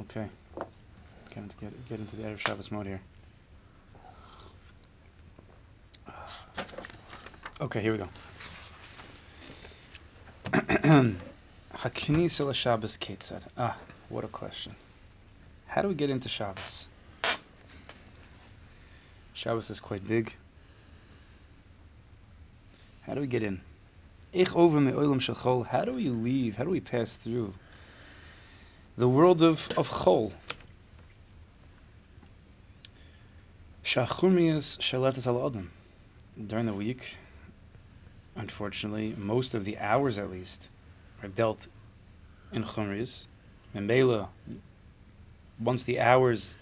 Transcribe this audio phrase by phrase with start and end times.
[0.00, 0.28] Okay.
[1.28, 3.00] Get into, get, get into the Erev Shabbos mode here.
[7.60, 8.08] Okay, here we go.
[11.74, 13.42] Haknisa Shabbos Ketzad.
[13.58, 13.76] Ah,
[14.08, 14.74] what a question.
[15.66, 16.88] How do we get into Shabbos?
[19.34, 20.32] Shabbos is quite big.
[23.02, 23.60] How do we get in?
[24.34, 24.44] How
[25.84, 26.56] do we leave?
[26.56, 27.52] How do we pass through
[28.96, 30.32] the world of of chol?
[33.84, 35.70] Shachumiyas shaletas al adam.
[36.46, 37.16] During the week,
[38.36, 40.68] unfortunately, most of the hours at least
[41.22, 41.66] are dealt
[42.52, 43.26] in chumris.
[43.74, 44.28] Mela,
[45.58, 46.54] once the hours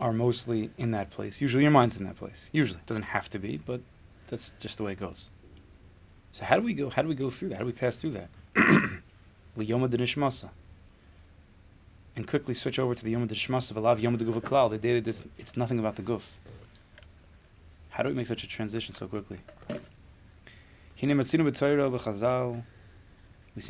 [0.00, 2.48] are mostly in that place, usually your mind's in that place.
[2.52, 3.80] Usually, it doesn't have to be, but
[4.28, 5.30] that's just the way it goes.
[6.32, 6.90] So how do we go?
[6.90, 7.56] How do we go through that?
[7.56, 8.30] How do we pass through that?
[9.56, 10.50] Liyoma de nishmasa.
[12.16, 14.70] And quickly switch over to the Yom Dishmasa Valav Yom Guf Klal.
[14.70, 16.22] The day that this, it's nothing about the Guf.
[17.88, 19.38] How do we make such a transition so quickly?
[21.00, 21.36] We see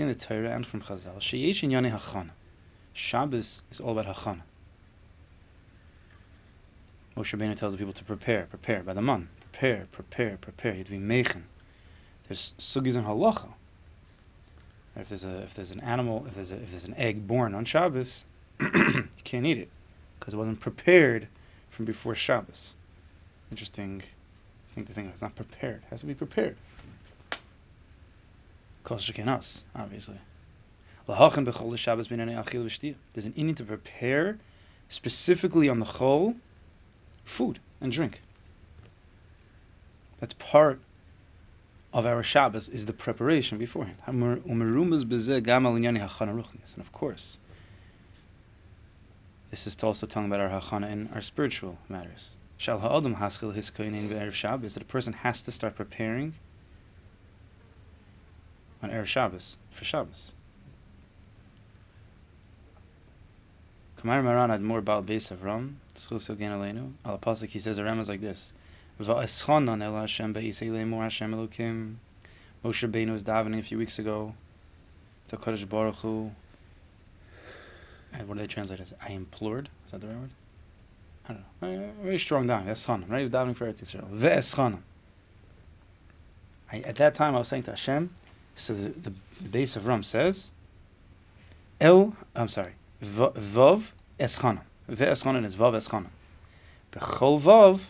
[0.02, 2.22] in the Torah and from Chazal.
[2.22, 2.30] In.
[2.94, 4.42] Shabbos is all about Hachana.
[7.16, 10.72] Moshe Rabbeinu tells the people to prepare, prepare by the man, prepare, prepare, prepare.
[10.72, 11.44] You have to be mechen.
[12.28, 13.48] There's sugis and halacha.
[14.96, 17.54] If there's a if there's an animal, if there's a, if there's an egg born
[17.54, 18.24] on Shabbos,
[18.60, 19.68] you can't eat it
[20.18, 21.26] because it wasn't prepared
[21.70, 22.74] from before Shabbos.
[23.50, 24.02] Interesting
[24.74, 25.14] thing to think of.
[25.14, 25.76] It's not prepared.
[25.76, 26.56] It has to be prepared.
[28.84, 30.18] Kosher us, obviously.
[31.06, 31.46] There's an
[33.32, 34.38] inyan to prepare
[34.88, 36.36] specifically on the chol
[37.24, 38.20] food and drink.
[40.20, 40.78] That's part
[41.92, 43.98] of our Shabbos is the preparation beforehand.
[44.06, 44.22] And
[46.78, 47.38] of course,
[49.50, 52.34] this is also talking about our hachana in our spiritual matters.
[52.56, 56.34] Shal ha'adam haskell his erev Shabbos that a person has to start preparing
[58.82, 60.32] on erev Shabbos for Shabbos.
[63.96, 65.74] Kamar Maran had more about Beis Avraham.
[65.94, 66.92] Tzchus Yogen Aleinu.
[67.04, 68.52] Al Pasuk he says a Ram is like this.
[69.00, 71.94] Va'eschanan el Hashem be'isei le'mor Hashem Elokim.
[72.64, 74.34] Moshe Rabbeinu was davening a few weeks ago
[75.28, 76.30] to Kodesh Baruch Hu.
[78.12, 78.92] And what do they translate as?
[79.02, 79.68] I implored.
[79.86, 80.30] Is that the right word?
[81.28, 81.92] I don't know.
[82.02, 82.66] Very strong down.
[82.66, 83.18] Eschanan, right?
[83.18, 84.08] He was davening for Eretz Yisrael.
[84.10, 84.80] Ve'eschanan.
[86.72, 88.10] At that time, I was saying to Hashem.
[88.54, 90.52] So the, the, the Beis Avraham says,
[91.80, 92.14] El.
[92.34, 92.72] I'm sorry.
[93.02, 94.62] Vav eschanan.
[94.88, 96.10] Ve'eschanan is vav eschanan.
[96.92, 97.80] Bechol vav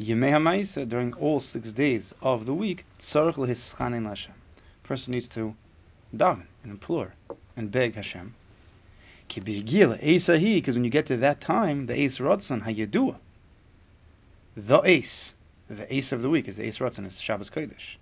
[0.00, 4.34] Yemei HaMaisa, during all six days of the week, tzarech lehischanin Hashem.
[4.82, 5.54] Person needs to
[6.14, 7.14] daven and implore
[7.56, 8.34] and beg Hashem.
[9.28, 13.16] Because when you get to that time, the Ace Ratzon Hayedua,
[14.56, 15.34] the Ace,
[15.68, 17.96] the Ace of the week is the Ace Ratzon, is Shabbos Kodesh.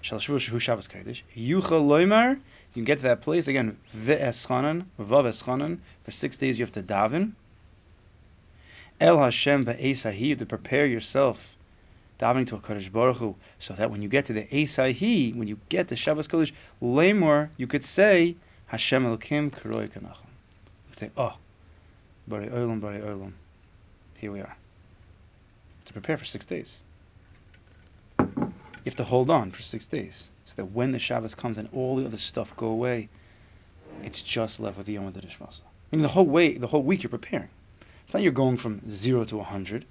[0.00, 1.22] Shal Shavu Shabbos Kodesh.
[1.34, 3.78] You can get to that place again.
[3.92, 5.78] Ve'eschanan, vav eschanan.
[6.04, 7.32] For six days you have to daven.
[9.00, 11.56] El Hashem ba'esahi, to prepare yourself,
[12.18, 15.46] davening to a Kodesh Baruch Hu, so that when you get to the Esahi, when
[15.46, 18.34] you get to Shabbos Kodesh, Lamor, you could say,
[18.66, 20.16] Hashem Elokim Karoi Kanachim.
[20.92, 21.36] Say, oh,
[22.26, 23.32] Bari Olam, Bari Olam.
[24.18, 24.56] Here we are.
[25.84, 26.82] To prepare for six days.
[28.18, 31.68] You have to hold on for six days, so that when the Shabbos comes and
[31.72, 33.08] all the other stuff go away,
[34.02, 35.60] it's just left with the Yom Hadishmasa.
[35.92, 37.48] I mean, the whole way, the whole week you're preparing.
[38.08, 39.84] It's not you're going from zero to 100.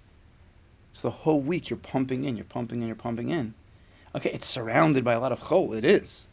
[0.91, 3.53] So the whole week you're pumping in, you're pumping in, you're pumping in.
[4.15, 5.77] Okay, it's surrounded by a lot of chol.
[5.77, 6.27] It is.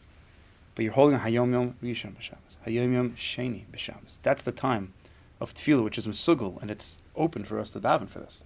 [0.73, 2.55] But you're holding a Hayom Yom Rishon B'Shabbos.
[2.65, 4.17] Hayom Yom Sheni B'Shabbos.
[4.23, 4.93] That's the time
[5.39, 8.43] of tefillah, which is Mesugel, and it's open for us to daven for this.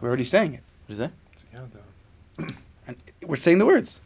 [0.00, 0.62] We're already saying it.
[0.86, 1.10] What is that?
[1.32, 1.82] It's a countdown.
[2.86, 4.00] and we're saying the words.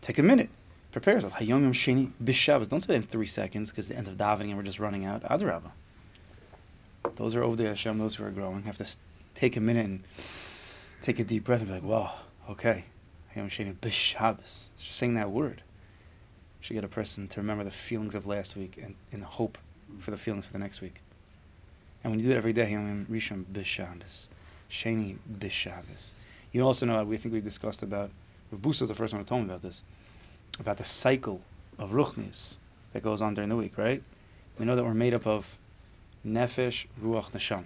[0.00, 0.50] Take a minute.
[0.90, 1.34] Prepare yourself.
[1.34, 2.68] Hayom Yom Sheni B'Shabbos.
[2.68, 5.04] Don't say that in three seconds because the end of davening and we're just running
[5.04, 5.22] out.
[5.22, 5.70] Adrabah.
[7.16, 8.96] Those are over there, Hashem, those who are growing, have to
[9.34, 10.02] take a minute and
[11.00, 12.12] take a deep breath and be like, wow,
[12.50, 12.84] okay.
[13.34, 14.68] I'm Shabbos.
[14.78, 15.62] Just saying that word
[16.60, 19.58] should get a person to remember the feelings of last week and in hope
[20.00, 21.00] for the feelings for the next week.
[22.04, 24.28] And when you do it every day, Yom Rishon B'Shabbos,
[24.70, 26.12] Sheni B'Shabbos.
[26.52, 28.10] You also know, we think we discussed about,
[28.54, 29.82] Busa is the first one who told me about this,
[30.60, 31.40] about the cycle
[31.78, 32.58] of Ruchnis
[32.92, 34.02] that goes on during the week, right?
[34.58, 35.58] We know that we're made up of
[36.26, 37.64] Nefesh, Ruach, Neshama.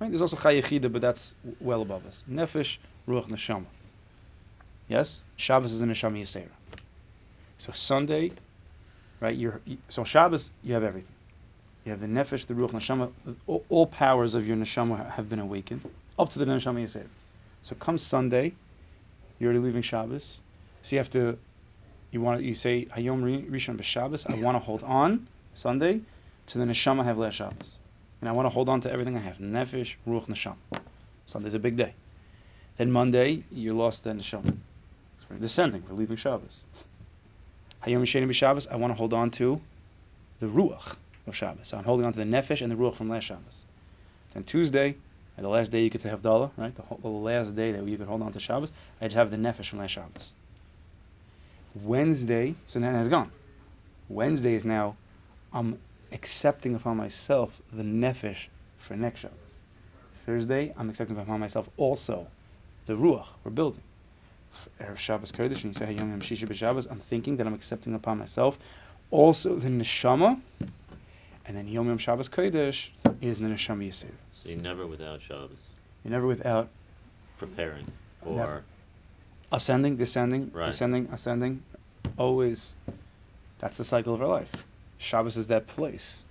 [0.00, 0.10] Right?
[0.10, 2.22] There's also Chayechida, but that's well above us.
[2.30, 2.78] Nefesh,
[3.08, 3.66] Ruach, Neshama.
[4.88, 5.22] Yes?
[5.36, 6.48] Shabbos is a Neshama Yisera.
[7.58, 8.32] So Sunday,
[9.20, 9.36] right?
[9.36, 11.14] You're so Shabbos, you have everything.
[11.84, 13.10] You have the nefesh, the ruach, neshama.
[13.46, 17.06] All, all powers of your neshama have been awakened up to the neshama yisrael.
[17.62, 18.52] So come Sunday,
[19.38, 20.42] you're already leaving Shabbos.
[20.82, 21.38] So you have to,
[22.10, 24.28] you want you say Hayom Rishon b'Shabbos.
[24.30, 26.00] I want to hold on Sunday
[26.46, 27.78] to the neshama have last Shabbos,
[28.20, 29.38] and I want to hold on to everything I have.
[29.38, 30.56] Nefesh, ruach, neshama.
[31.26, 31.94] Sunday's a big day.
[32.76, 34.56] Then Monday, you lost the neshama.
[35.32, 35.82] We're descending.
[35.88, 36.64] We're leaving Shabbos.
[37.84, 38.70] Hayom Yisheni b'Shabbos.
[38.70, 39.60] I want to hold on to
[40.40, 40.96] the ruach
[41.26, 41.68] of Shabbos.
[41.68, 43.64] So I'm holding on to the nefesh and the ruach from last Shabbos.
[44.34, 44.96] Then Tuesday,
[45.38, 46.74] the last day you could say Havdalah, right?
[46.74, 49.30] The, whole, the last day that you could hold on to Shabbos, I just have
[49.30, 50.34] the nefesh from last Shabbos.
[51.82, 53.32] Wednesday, so then it's gone.
[54.08, 54.96] Wednesday is now,
[55.52, 55.78] I'm
[56.12, 58.46] accepting upon myself the nefesh
[58.78, 59.60] for next Shabbos.
[60.26, 62.26] Thursday, I'm accepting upon myself also
[62.86, 63.82] the ruach we're building.
[64.80, 67.94] Erev Shabbos Kodesh, and you say Hayom Yom Shishi B'Shabbos, I'm thinking that I'm accepting
[67.94, 68.58] upon myself
[69.10, 70.40] also the neshama,
[71.46, 72.88] and then Yom Yom Shabbos Kodesh
[73.20, 74.06] is the neshama Yisir.
[74.32, 75.68] So you're never without Shabbos.
[76.04, 76.68] You're never without
[77.38, 77.86] Preparing.
[78.24, 78.62] Or Never.
[79.50, 80.66] ascending, descending, Right.
[80.66, 81.62] descending, ascending.
[82.16, 82.76] Always,
[83.58, 84.52] that's the cycle of our life.
[85.02, 86.24] Shabbos is that place.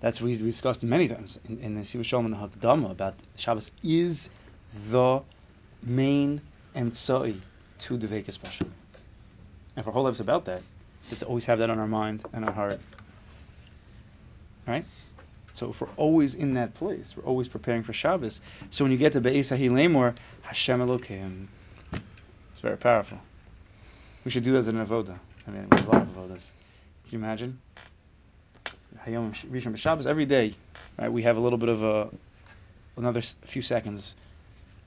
[0.00, 3.14] That's what we discussed many times in, in the Siva Shalom and the Hakdama about
[3.36, 4.30] Shabbos is
[4.90, 5.22] the
[5.82, 6.40] main
[6.76, 7.40] emtsoi
[7.80, 8.64] to the Vekas Pasha.
[9.74, 10.62] And for our whole lives about that,
[11.04, 12.80] we have to always have that on our mind and our heart.
[14.66, 14.84] Right?
[15.52, 18.40] So if we're always in that place, we're always preparing for Shabbos.
[18.70, 21.48] So when you get to Be'ez Lemor, Hashem Elokim,
[22.52, 23.18] it's very powerful.
[24.24, 25.18] We should do that as an avoda.
[25.46, 26.50] I mean, we a lot of avodas.
[27.08, 27.58] Can you imagine?
[29.06, 30.54] Hayom Rishon B'Shabbos every day,
[30.98, 31.10] right?
[31.12, 32.10] We have a little bit of a
[32.96, 34.14] another few seconds.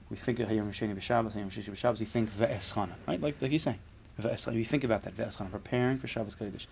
[0.10, 2.00] We think of Hayom Sheni B'Shabbos, Hayom Shishi B'Shabbos.
[2.00, 3.22] We think Ve'eschana, right?
[3.22, 3.80] Like like he's saying,
[4.20, 4.56] Ve'eschana.
[4.56, 6.68] you think about that Ve'eschana, preparing for Shabbos Kodesh.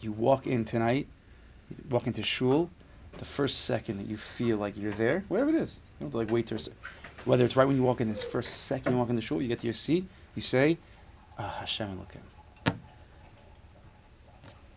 [0.00, 1.06] You walk in tonight,
[1.70, 2.70] you walk into shul.
[3.18, 6.12] The first second that you feel like you're there, wherever it is, you don't have
[6.12, 6.70] to like wait to,
[7.24, 9.40] whether it's right when you walk in, this first second you walk in the shul,
[9.40, 10.76] you get to your seat, you say,
[11.38, 12.74] ah, Hashem Elokim.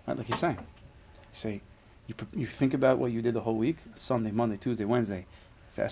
[0.07, 0.57] Right, like he's saying.
[0.57, 1.61] You say,
[2.09, 5.27] you, you think about what you did the whole week, Sunday, Monday, Tuesday, Wednesday.
[5.77, 5.85] You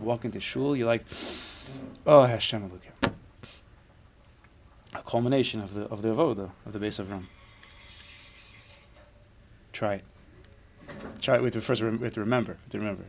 [0.00, 1.04] walk into shul, you're like,
[2.06, 3.12] oh, Hashem Elokim.
[4.94, 7.24] A culmination of the of the avoda of the Beis Avraham.
[9.72, 10.04] Try it.
[11.22, 11.42] Try it.
[11.42, 12.58] with the first to remember.
[12.70, 13.04] To remember.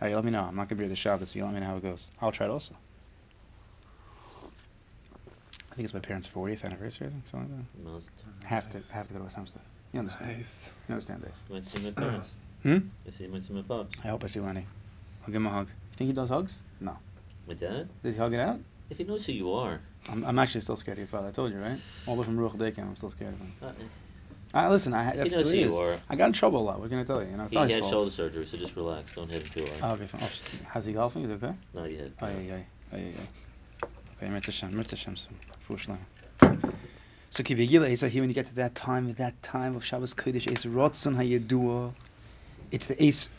[0.00, 0.38] Hey, let me know.
[0.38, 1.34] I'm not gonna be at the Shabbos.
[1.34, 2.10] You let me know how it goes.
[2.22, 2.74] I'll try it also.
[5.72, 7.06] I think it's my parents' 40th anniversary.
[7.06, 8.10] I think something like Mazel
[8.42, 8.46] that.
[8.46, 9.62] Have to have to go to West Hempstead.
[9.94, 10.36] You understand?
[10.36, 10.70] Nice.
[10.86, 11.32] You understand, Dave?
[11.48, 11.54] tov.
[11.54, 12.30] Might see my parents.
[12.62, 12.78] Hmm?
[13.06, 13.96] I see might see my pops.
[14.04, 14.64] I hope I see Lenny.
[15.22, 15.66] I'll give him a hug.
[15.66, 16.62] You think he does hugs?
[16.78, 16.96] No.
[17.48, 17.88] My dad?
[18.04, 18.60] Does he hug it out?
[18.88, 19.80] If he knows who you are.
[20.08, 21.28] I'm, I'm actually still scared of your father.
[21.28, 21.80] I told you, right?
[22.06, 23.52] All the way from Ruach Daycamp, I'm still scared of him.
[23.62, 23.72] Uh,
[24.54, 25.98] Uh, listen, I, he knows who you are.
[26.08, 26.78] I got in trouble a lot.
[26.78, 27.30] What can I tell you?
[27.30, 27.92] You know, it's He not his had fault.
[27.92, 29.12] shoulder surgery, so just relax.
[29.12, 29.72] Don't hit him too hard.
[29.80, 30.00] Oh, hard.
[30.02, 30.20] okay, fine.
[30.22, 31.24] Oh, sh- how's he golfing?
[31.24, 31.56] Is he okay?
[31.74, 32.10] Not yet.
[32.20, 32.56] Oh, yeah, yeah,
[32.92, 33.20] yeah, yeah, yeah.
[34.22, 34.28] So
[37.42, 40.64] Kibigila, said here when you get to that time, that time of Shabbos Kodesh, it's
[40.64, 41.92] Rotzon HaYedua.
[42.70, 43.30] It's the ace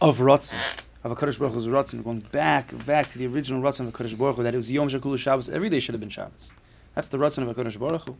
[0.00, 0.54] of Rotzon.
[1.02, 2.04] Of a Kodesh Baruch Hu's Rotzon.
[2.04, 4.70] Going back, back to the original Rotzon of a Kodesh Baruch Hu, that it was
[4.70, 5.48] Yom Shakul Shabbos.
[5.48, 6.52] Every day should have been Shabbos.
[6.94, 8.16] That's the Rotzon of a Kodesh Baruch Hu.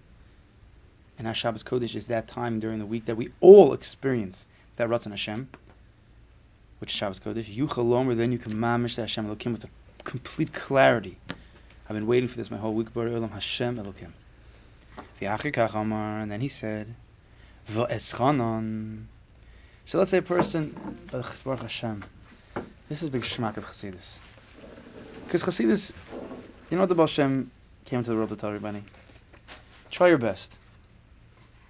[1.16, 4.88] And our Shabbos Kodesh is that time during the week that we all experience that
[4.88, 5.48] Ratzon Hashem,
[6.81, 7.55] which is Shabbos Kodesh.
[7.55, 9.69] Yuchal Lomer, then you can mamish that Hashem Elokim with a
[10.02, 11.17] complete clarity.
[11.91, 12.94] I've been waiting for this my whole week.
[12.94, 14.13] Baruch Olam Hashem Elokim.
[15.75, 16.94] Amar, and then he said,
[17.69, 19.06] V'eschanon.
[19.87, 22.05] So let's say a person, Baruch Hashem.
[22.89, 24.20] This is the geschmack of Chassidus.
[25.25, 25.93] Because Chassidus,
[26.70, 27.51] you know what the Baal Shem
[27.87, 28.85] came to the world to tell everybody?
[29.91, 30.55] Try your best.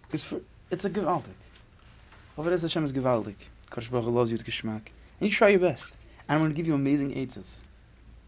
[0.03, 0.35] Because
[0.71, 1.25] it's a gewaldig.
[2.37, 3.37] Avodas Hashem is gewaldig.
[3.71, 4.83] Kodesh Baruch loves you with geschmack.
[5.19, 5.97] And you try your best.
[6.29, 7.63] And I'm going to give you amazing aids.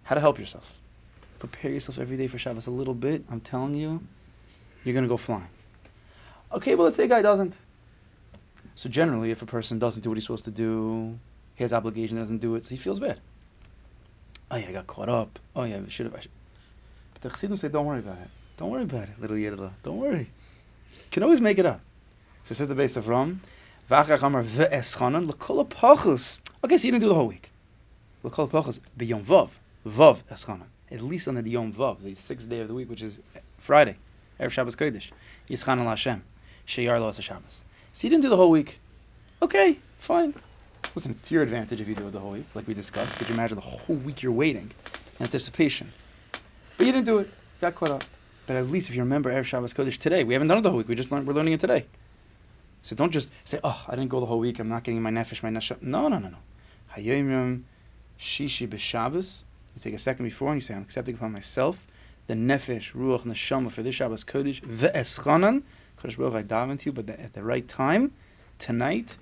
[0.05, 0.79] How to help yourself.
[1.43, 3.25] Prepare yourself every day for Shabbos a little bit.
[3.29, 4.01] I'm telling you,
[4.85, 5.49] you're going to go flying.
[6.53, 7.53] Okay, but let's say a guy doesn't.
[8.77, 11.19] So generally, if a person doesn't do what he's supposed to do,
[11.57, 13.19] he has obligation, doesn't do it, so he feels bad.
[14.53, 15.41] Oh yeah, I got caught up.
[15.57, 16.15] Oh yeah, I should have.
[16.15, 16.29] But
[17.23, 18.29] the Chassidim say, don't worry about it.
[18.57, 19.73] Don't worry about it, little Yedda.
[19.83, 20.31] Don't worry.
[20.93, 21.81] You can always make it up.
[22.45, 23.41] So says the Beis Avraham.
[26.65, 27.51] Okay, so you didn't do the whole week.
[28.23, 29.51] L'kol ha'pachus b'yom vav.
[29.85, 30.69] Vav eschanan.
[30.93, 33.21] At least on the Yom Vav, the sixth day of the week, which is
[33.59, 33.97] Friday.
[34.39, 35.11] Erev Shabbos Kodesh.
[35.49, 36.23] Yischan Hashem.
[36.67, 37.65] Sheyar lo Shabbos.
[37.93, 38.79] So you didn't do the whole week.
[39.41, 40.35] Okay, fine.
[40.95, 43.17] Listen, it's to your advantage if you do it the whole week, like we discussed.
[43.17, 44.71] Could you imagine the whole week you're waiting,
[45.19, 45.91] in anticipation?
[46.77, 47.33] But you didn't do it.
[47.61, 48.05] Got caught up.
[48.47, 50.71] But at least if you remember Erev Shabbos Kodesh today, we haven't done it the
[50.71, 50.89] whole week.
[50.89, 51.27] We just learned.
[51.27, 51.87] We're learning it today.
[52.83, 54.59] So don't just say, oh, I didn't go the whole week.
[54.59, 55.81] I'm not getting my nefesh, my neshama.
[55.83, 56.39] No, no, no, no.
[56.95, 57.63] Hayomim
[58.21, 59.45] shishi b'Shabbos.
[59.75, 61.87] You take a second before and you say, I'm accepting upon myself
[62.27, 64.61] the nefesh, ruach, neshama for this Shabbos Kodesh.
[64.61, 65.63] Ve'eschanan.
[65.99, 68.13] Kodesh Baruch I daven to you, but at the right time,
[68.59, 69.15] tonight,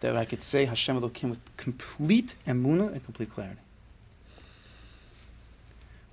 [0.00, 3.60] that I could say Hashem Elokim with complete emuna and complete clarity.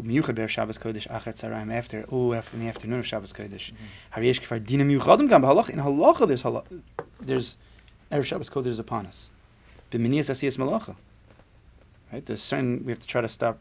[0.01, 3.71] Umiyuchad ber Shabbos Kodesh achat tzarayim after oh after in the afternoon of Shabbos Kodesh.
[3.71, 4.19] Mm-hmm.
[4.19, 6.81] Hariyesh kfar dinam yuchadim gam b'halacha in halacha there's halacha
[7.21, 7.57] there's
[8.11, 9.31] erev Shabbos Kodesh is upon us.
[9.91, 10.95] B'miniyas asiyas malacha.
[12.11, 12.25] Right?
[12.25, 13.59] There's certain we have to try to stop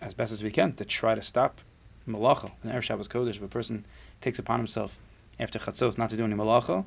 [0.00, 1.60] as best as we can to try to stop
[2.08, 3.36] malacha in erev Shabbos Kodesh.
[3.36, 3.84] If a person
[4.20, 4.98] takes upon himself
[5.38, 6.84] after chatzos not to do any malacha,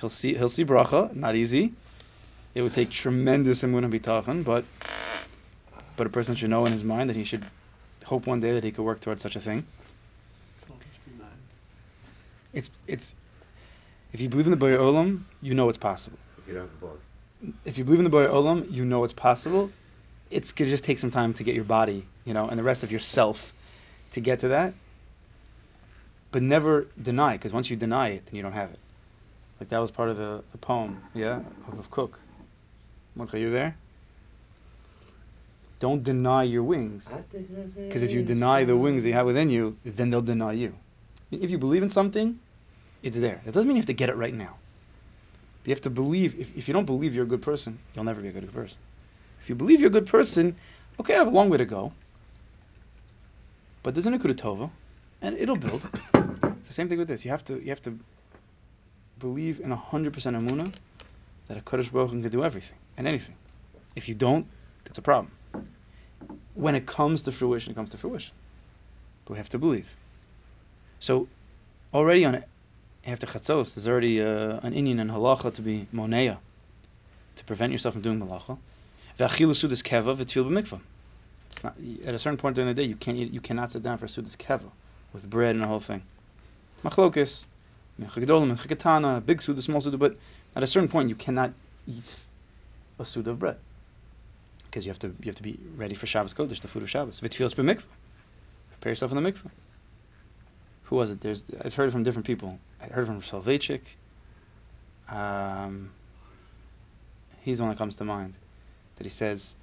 [0.00, 1.14] he'll see he'll see bracha.
[1.14, 1.72] Not easy.
[2.54, 4.64] It would take tremendous emunah bitachon, but
[5.96, 7.44] but a person should know in his mind that he should
[8.04, 9.66] hope one day that he could work towards such a thing.
[12.52, 13.14] It's it's
[14.12, 16.18] if you believe in the Bari Olam, you know it's possible.
[16.38, 17.15] If you don't have.
[17.64, 19.70] If you believe in the Bari Olam, you know it's possible.
[20.30, 22.82] It's gonna just take some time to get your body, you know, and the rest
[22.82, 23.52] of yourself
[24.12, 24.74] to get to that.
[26.32, 28.78] But never deny, because once you deny it, then you don't have it.
[29.60, 32.18] Like that was part of the, the poem, yeah, of, of Kook.
[33.14, 33.76] Mordechai, you there?
[35.78, 37.12] Don't deny your wings.
[37.76, 40.74] Because if you deny the wings that you have within you, then they'll deny you.
[41.30, 42.38] If you believe in something,
[43.02, 43.40] it's there.
[43.46, 44.56] It doesn't mean you have to get it right now.
[45.66, 46.38] You have to believe.
[46.38, 48.78] If, if you don't believe you're a good person, you'll never be a good person.
[49.40, 50.56] If you believe you're a good person,
[51.00, 51.92] okay, I have a long way to go.
[53.82, 54.70] But there's an Akuda Tova,
[55.20, 55.88] and it'll build.
[56.58, 57.24] It's the same thing with this.
[57.24, 57.96] You have to you have to
[59.20, 60.72] believe in 100% Amuna
[61.46, 63.36] that a Kodesh Baruch can do everything and anything.
[63.94, 64.46] If you don't,
[64.84, 65.30] that's a problem.
[66.54, 68.34] When it comes to fruition, it comes to fruition.
[69.24, 69.88] But we have to believe.
[70.98, 71.28] So
[71.94, 72.42] already on
[73.06, 76.38] after Chatzos, there's already uh, an inyan and halacha to be moneya,
[77.36, 78.58] to prevent yourself from doing malacha.
[79.18, 80.80] V'achilu sudas keva v'tfil b'mikvah.
[81.48, 83.82] It's not at a certain point during the day you can't eat, you cannot sit
[83.82, 84.68] down for sudas keva
[85.12, 86.02] with bread and the whole thing.
[86.82, 87.44] Machlokis,
[88.00, 90.16] mincha gedolim, mincha katana, big suda, small suda, but
[90.56, 91.52] at a certain point you cannot
[91.86, 92.16] eat
[92.98, 93.56] a suda of bread
[94.64, 96.90] because you have to you have to be ready for Shabbos Kodesh, the food of
[96.90, 97.20] Shabbos.
[97.20, 97.84] V'tfilas b'mikvah.
[98.72, 99.50] Prepare yourself in the mikvah.
[100.86, 101.20] Who was it?
[101.20, 102.58] There's I've heard from different people.
[102.80, 103.82] I heard from Soloveitchik.
[105.08, 105.90] Um,
[107.42, 108.34] he's the one that comes to mind.
[108.96, 109.56] That he says.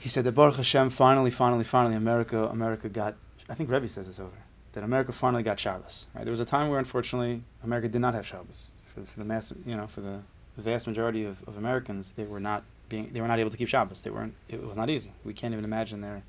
[0.00, 3.14] He said that Baruch Hashem finally, finally, finally, America, America got.
[3.48, 4.36] I think Rebbe says this over.
[4.72, 6.08] That America finally got Shabbos.
[6.14, 6.24] Right?
[6.24, 8.72] There was a time where, unfortunately, America did not have Shabbos.
[8.94, 10.18] For, for the mass, you know, for the,
[10.56, 13.56] the vast majority of, of Americans, they were not being, they were not able to
[13.56, 14.02] keep Shabbos.
[14.02, 14.34] They weren't.
[14.48, 15.12] It was not easy.
[15.24, 16.22] We can't even imagine their,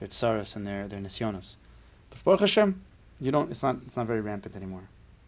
[0.00, 1.56] their tsaras and their their nisyonas.
[2.12, 2.80] But Baruch Hashem,
[3.20, 3.50] you don't.
[3.50, 3.76] It's not.
[3.86, 4.82] It's not very rampant anymore.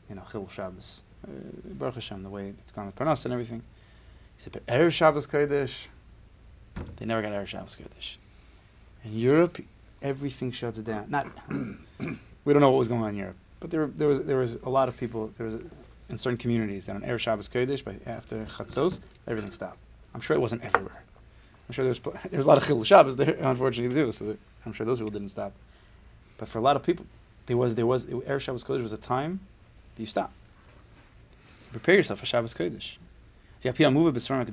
[0.09, 1.03] You know, Chil Shabbos.
[1.27, 1.31] Uh,
[1.65, 3.63] Baruch Hashem, the way it's gone with Parnas and everything.
[4.37, 5.87] He said, but Erev Shabbos Kodesh,
[6.97, 8.17] they never got Erev Shabbos Kodesh.
[9.05, 9.59] In Europe,
[10.03, 11.07] everything shuts down.
[11.09, 11.27] Not.
[11.49, 14.57] we don't know what was going on in Europe, but there there was there was
[14.57, 15.33] a lot of people.
[15.39, 15.57] There was
[16.11, 19.79] in certain communities that on Erev Shabbos Kodesh, but after Chatzos, everything stopped.
[20.15, 21.03] I'm sure it wasn't everywhere.
[21.69, 22.01] I'm sure there's
[22.31, 24.13] there's a lot of Chil Shabbos there, unfortunately too.
[24.13, 24.37] So
[24.67, 25.53] I'm sure those people didn't stop.
[26.39, 27.07] But for a lot of people,
[27.47, 29.41] there was there was Erev Shabbos Kodesh was a time
[29.95, 30.33] that you stop.
[31.71, 32.97] Prepare yourself for Shabbos Kodesh.
[33.63, 34.45] The Svarim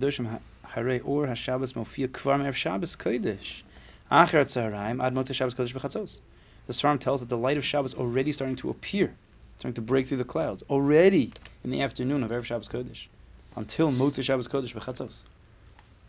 [6.99, 9.13] tells that the light of Shabbos already starting to appear,
[9.57, 11.33] starting to break through the clouds, already
[11.63, 13.07] in the afternoon of Erev Shabbos Kodesh,
[13.55, 15.23] until Motzei Shabbos Kodesh b'chatzos.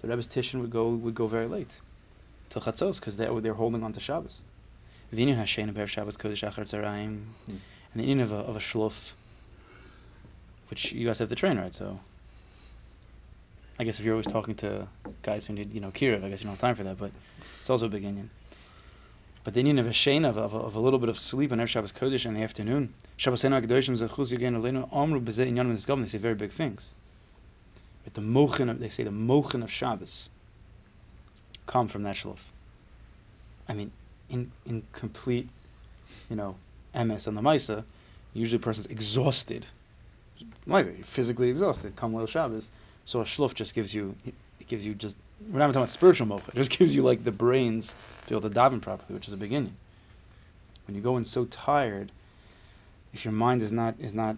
[0.01, 1.81] The Rebbe's Tishin would go would go very late
[2.51, 4.41] till chatzos because they they're holding on to Shabbos.
[5.13, 7.57] Hashen of Erev Shabbos Kodesh Acher tzaraim, hmm.
[7.95, 9.13] and the inyan of a, of a shlof,
[10.69, 11.75] which you guys have to train, right?
[11.75, 11.99] So.
[13.79, 14.87] I guess if you're always talking to
[15.23, 17.11] guys who need, you know, kiruv, I guess you don't have time for that, but
[17.61, 18.29] it's also a big inyan.
[19.45, 21.59] But the inyan of a shane of, of, of a little bit of sleep on
[21.59, 22.95] Erev Shabbos Kodesh in the afternoon.
[23.17, 26.03] Shabbos Ena Kedoshim Zechus Yagain Aleinu Amru B'Zeh Inyanim Nisgavim.
[26.03, 26.95] They say very big things.
[28.05, 30.31] But the mochin of, they say the mochin of Shabbos
[31.67, 32.39] come from that shlof.
[33.69, 33.91] I mean,
[34.33, 35.49] in in complete,
[36.29, 36.57] you know,
[36.95, 37.85] MS on the Maisa,
[38.35, 39.67] usually a person's exhausted.
[40.67, 41.95] Maisa, you're physically exhausted.
[41.95, 42.71] Come Leil Shabbos.
[43.05, 45.17] So a shlof just gives you, it gives you just,
[45.51, 47.95] we're not even talking about spiritual mocha, it just gives you like the brains
[48.27, 49.75] to be able to daven properly, which is a beginning.
[50.87, 52.13] When you go in so tired,
[53.13, 54.37] if your mind is not is not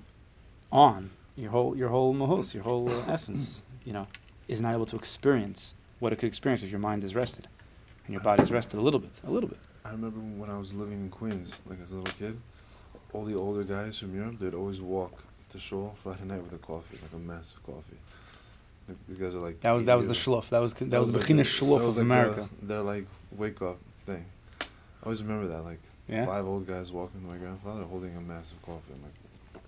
[0.72, 4.06] on, your whole your whole mahos, your whole uh, essence, you know,
[4.48, 7.46] is not able to experience what it could experience if your mind is rested
[8.06, 9.58] and your body is rested a little bit, a little bit.
[9.85, 12.41] I remember when I was living in Queens, like as a little kid,
[13.12, 16.59] all the older guys from Europe, they'd always walk to shul Friday night with a
[16.59, 17.99] coffee, like a massive coffee.
[18.88, 19.61] Like, these guys are like.
[19.61, 20.50] That was that was the 80 shluff.
[20.50, 22.49] That was that, was the like that shluff was of like America.
[22.61, 24.25] The, their like wake up thing.
[24.61, 24.67] I
[25.05, 26.26] always remember that, like Yeah.
[26.26, 28.93] five old guys walking to my grandfather holding a massive coffee.
[28.95, 29.62] I'm like.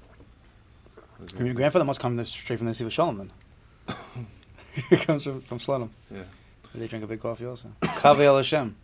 [1.19, 3.33] what is I mean, your grandfather must come this, straight from the Siva Shalom then.
[4.91, 5.91] he comes from from Slalom.
[6.11, 6.23] Yeah.
[6.75, 7.71] They drink a big coffee also.
[7.83, 8.77] Kaveh El Hashem.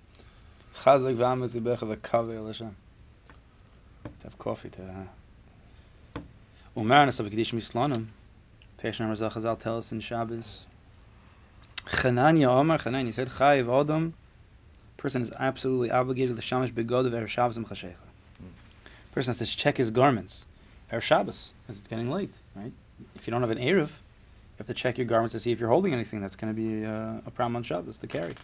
[0.77, 2.53] Chazak v'amas yibecha v'kaveh El.
[2.53, 4.83] To have coffee to.
[4.83, 6.21] Uh...
[6.77, 8.07] Umar Nasa v'kedishim yislanim.
[8.79, 10.67] Peshna Razal Chazal tell us in Shabbos.
[11.87, 14.15] Chananya Omar Chananya said Chayiv Adam.
[14.97, 17.95] Person is absolutely obligated to shamish begod of Erev Shabbos Chashecha.
[19.13, 20.47] Person has to check his garments.
[20.93, 22.73] Erev Shabbos, as it's getting late, right?
[23.17, 25.61] If you don't have an Erev, you have to check your garments to see if
[25.61, 28.35] you're holding anything that's going to be uh, a problem on Shabbos to carry.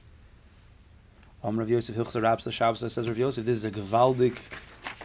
[1.42, 4.36] Om Rav Yosef Hilchzer Rabsa Shabbos says Rav Yosef, this is a gewaldig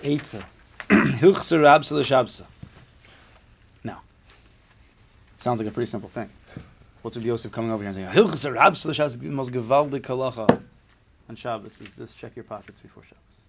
[0.02, 0.44] Eitzah.
[0.90, 2.42] Hilchzer Rabsa Shabbos.
[3.84, 4.02] Now,
[5.36, 6.30] it sounds like a pretty simple thing.
[7.04, 10.62] What's Rav Yosef coming over here and saying, Hilchzer Rabsa Shabbos, the most gewaldig halacha
[11.30, 13.42] on Shabbos is this, check your pockets before Shabbos.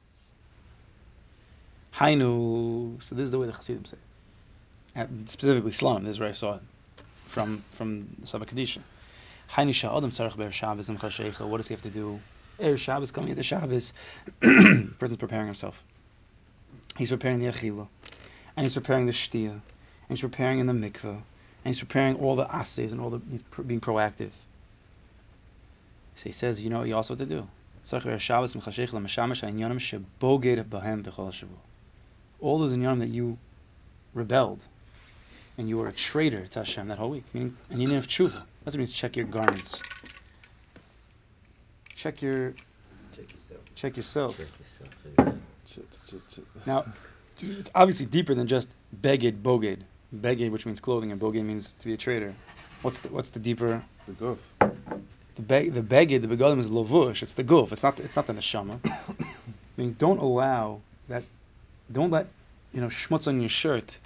[1.94, 4.98] Hainu, so this is the way the Chassidim say it.
[5.00, 6.62] And specifically Shalom, this is where I saw it
[7.26, 8.80] from from the Sabbath Kedisha.
[9.50, 10.88] Hainu sha'adam tzarech ber Shabbos.
[11.40, 12.20] What does he have to do?
[12.60, 13.92] Er Shabbos coming into Shabbos.
[14.40, 15.82] person's preparing himself.
[16.96, 17.88] He's preparing the achila,
[18.56, 19.62] and he's preparing the shtia, and
[20.08, 21.22] he's preparing in the mikveh, and
[21.64, 24.30] he's preparing all the assays and all the he's pr- being proactive.
[26.16, 27.48] So he says, you know, you also have to do.
[32.40, 33.38] All those inyanim that you
[34.14, 34.60] rebelled
[35.56, 37.24] and you were a traitor to Hashem that whole week.
[37.32, 38.44] Meaning, and you didn't have tshuva.
[38.64, 39.82] That's what means check your garments.
[42.04, 42.52] Check your
[43.16, 43.60] Check yourself.
[43.74, 44.36] check yourself.
[44.36, 44.48] Check
[45.64, 46.66] yourself.
[46.66, 46.84] Now,
[47.40, 48.68] it's obviously deeper than just
[49.00, 49.78] beged, boged.
[50.14, 52.34] Beged, which means clothing, and boged means to be a traitor.
[52.82, 53.82] What's the what's the deeper?
[54.04, 54.38] The goof.
[55.36, 57.22] The be, the beged, the begadim is lavush.
[57.22, 57.72] It's the guf.
[57.72, 58.78] It's not it's not the neshama.
[58.84, 59.14] I
[59.78, 61.22] mean, don't allow that.
[61.90, 62.26] Don't let
[62.74, 63.98] you know schmutz on your shirt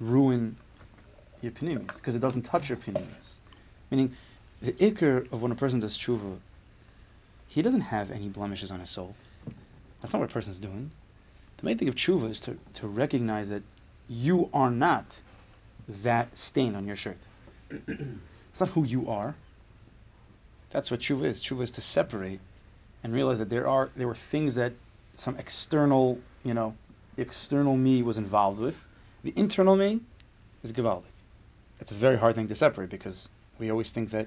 [0.00, 0.56] ruin
[1.42, 3.40] your pinimis because it doesn't touch your pinimis.
[3.88, 4.16] Meaning,
[4.60, 6.38] the ikr of when a person does tshuva,
[7.52, 9.14] he doesn't have any blemishes on his soul.
[10.00, 10.90] That's not what a person's doing.
[11.58, 13.62] The main thing of tshuva is to, to recognize that
[14.08, 15.04] you are not
[16.02, 17.18] that stain on your shirt.
[17.70, 19.34] it's not who you are.
[20.70, 21.42] That's what tshuva is.
[21.42, 22.40] Tshuva is to separate
[23.04, 24.72] and realize that there are there were things that
[25.12, 26.74] some external, you know,
[27.18, 28.82] external me was involved with.
[29.24, 30.00] The internal me
[30.62, 31.04] is gewaldic.
[31.80, 34.26] It's a very hard thing to separate because we always think that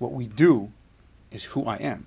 [0.00, 0.72] what we do
[1.30, 2.06] is who I am.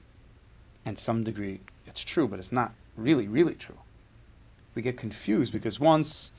[0.89, 3.77] And some degree it's true, but it's not really, really true.
[4.73, 6.31] We get confused because once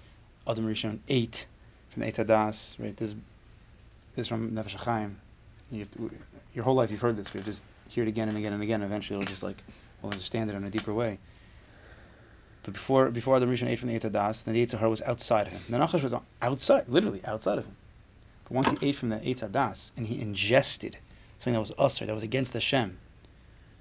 [0.45, 1.47] Adam Rishon ate
[1.91, 2.97] from the Eitz Hadas, right?
[2.97, 3.13] This,
[4.17, 5.15] this is from Nefesh HaChaim.
[5.71, 6.11] You to,
[6.53, 8.83] your whole life you've heard this, you just hear it again and again and again.
[8.83, 9.63] Eventually, you'll just like
[10.03, 11.21] will understand it in a deeper way.
[12.65, 15.47] But before before Adam Rishon ate from the Eitz Hadas, then the Eitz was outside
[15.47, 15.63] of him.
[15.71, 17.77] The Nachash was outside, literally outside of him.
[18.47, 20.97] But once he ate from the Eitz Hadas and he ingested
[21.39, 22.99] something that was usher, that was against Hashem,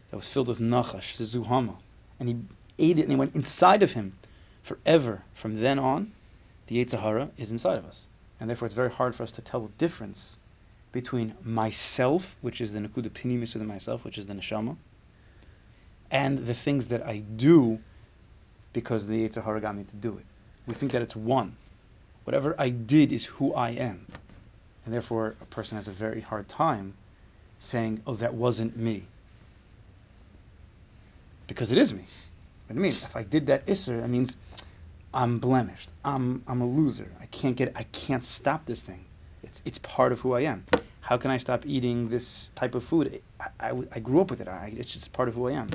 [0.10, 1.76] that was filled with Nachash, the Zuhama,
[2.19, 2.38] and he
[2.78, 4.17] ate it and it went inside of him
[4.63, 5.24] forever.
[5.34, 6.12] From then on,
[6.67, 8.08] the Hara is inside of us,
[8.39, 10.38] and therefore it's very hard for us to tell the difference
[10.91, 14.76] between myself, which is the Nakuda Pinimis within myself, which is the Neshama,
[16.12, 17.80] and the things that I do
[18.74, 20.26] because the Yetzer Hara got me to do it.
[20.67, 21.56] We think that it's one.
[22.24, 24.06] Whatever I did is who I am.
[24.86, 26.93] And therefore, a person has a very hard time
[27.60, 29.06] saying, oh, that wasn't me.
[31.50, 32.06] Because it is me.
[32.68, 32.92] What do you mean?
[32.92, 34.38] If I did that Isser, that means
[35.12, 35.90] I'm blemished.
[36.06, 37.12] I'm, I'm a loser.
[37.20, 39.04] I can't get I can't stop this thing.
[39.42, 40.64] It's, it's part of who I am.
[41.02, 43.22] How can I stop eating this type of food?
[43.40, 44.48] I, I, I grew up with it.
[44.48, 45.70] I, it's just part of who I am.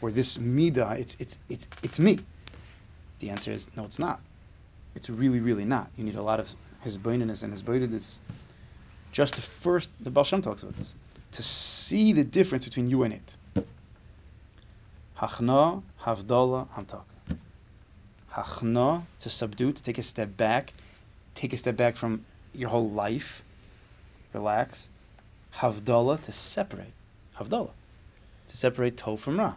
[0.00, 2.18] Or this midah, it's, it's, it's, it's me.
[3.20, 4.20] The answer is no, it's not.
[4.96, 5.88] It's really, really not.
[5.96, 6.50] You need a lot of
[6.84, 8.18] hisbaininess and hisbainidus.
[9.12, 10.96] Just to first, the Baal talks about this,
[11.32, 13.34] to see the difference between you and it.
[15.22, 17.04] Hachna, havdala, hamtaka.
[18.32, 20.72] Hachna, to subdue, to take a step back,
[21.36, 23.44] take a step back from your whole life,
[24.32, 24.90] relax.
[25.54, 26.92] Havdala, to separate.
[27.38, 27.70] Havdala,
[28.48, 29.54] to separate Tov from Ra.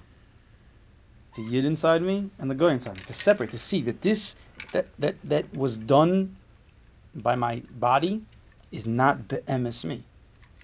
[1.36, 3.04] The Yid inside me and the Goy inside me.
[3.08, 4.36] To separate, to see that this,
[4.72, 6.36] that, that, that was done
[7.16, 8.22] by my body
[8.72, 10.04] is not be'emes me.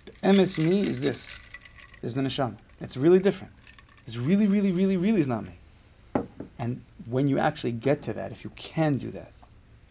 [0.06, 1.40] Be'emes me is this,
[2.04, 2.58] is the neshama.
[2.80, 3.54] It's really different.
[4.06, 6.26] It's really, really, really, really is not me.
[6.58, 9.32] And when you actually get to that, if you can do that,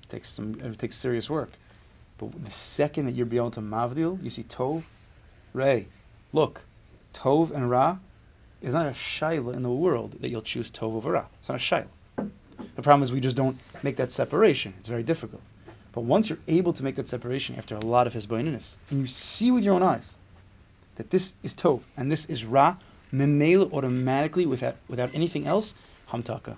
[0.03, 1.51] it takes some it takes serious work.
[2.18, 4.83] But the second that you're beyond to mavdil, you see tov,
[5.55, 5.87] ray.
[6.33, 6.62] Look,
[7.14, 7.99] tov and ra
[8.61, 11.25] is not a shaila in the world that you'll choose tov over ra.
[11.38, 12.31] It's not a shaila.
[12.77, 14.75] The problem is we just don't make that separation.
[14.79, 15.42] It's very difficult.
[15.92, 19.07] But once you're able to make that separation after a lot of hisboininess, and you
[19.07, 20.16] see with your own eyes
[20.96, 22.77] that this is tov and this is ra,
[23.12, 25.75] memela automatically without without anything else,
[26.09, 26.57] hamtaka.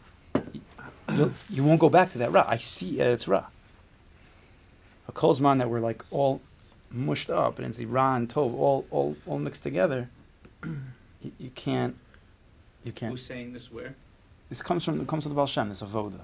[1.10, 2.44] You'll, you won't go back to that ra.
[2.46, 3.44] I see that it's ra.
[5.08, 6.40] A kolzman that we're like all
[6.90, 10.08] mushed up and it's the ra and tov all all all mixed together.
[10.64, 11.96] You, you can't.
[12.84, 13.12] You can't.
[13.12, 13.94] Who's saying this where?
[14.48, 16.20] This comes from it comes from the Baal Shem, this avoda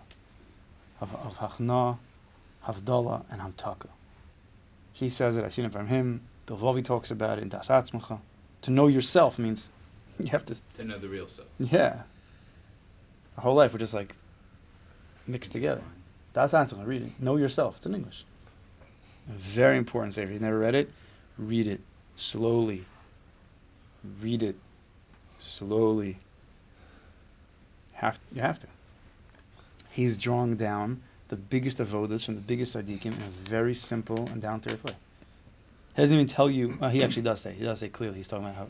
[1.00, 1.98] of of hachna,
[2.64, 3.88] havdalah, and hamtaka.
[4.92, 5.44] He says it.
[5.44, 6.20] I've seen it from him.
[6.46, 8.18] Bilvavi talks about it in Das Atzmacha.
[8.62, 9.70] To know yourself means
[10.24, 10.60] you have to.
[10.76, 11.48] To know the real self.
[11.58, 12.02] Yeah.
[13.36, 14.14] Our whole life we're just like
[15.26, 15.82] mixed together.
[16.32, 16.86] Das Atzmacha.
[16.86, 17.20] Read it.
[17.20, 17.76] Know yourself.
[17.76, 18.24] It's in English.
[19.28, 20.32] A very important sefer.
[20.32, 20.90] You've never read it?
[21.36, 21.80] Read it
[22.16, 22.84] slowly.
[24.20, 24.56] Read it
[25.38, 26.16] slowly.
[27.92, 28.66] Have you have to.
[29.90, 34.40] He's drawing down the biggest avodas from the biggest tzaddikim in a very simple and
[34.40, 34.94] down to earth way.
[35.94, 36.78] He doesn't even tell you.
[36.80, 37.52] Uh, he actually does say.
[37.52, 38.16] He does say clearly.
[38.16, 38.68] He's talking about how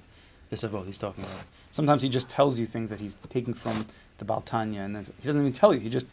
[0.51, 1.45] this avodah he's talking about.
[1.71, 3.87] Sometimes he just tells you things that he's taking from
[4.19, 5.81] the Baltanya, and then he doesn't even tell you.
[5.81, 6.07] He just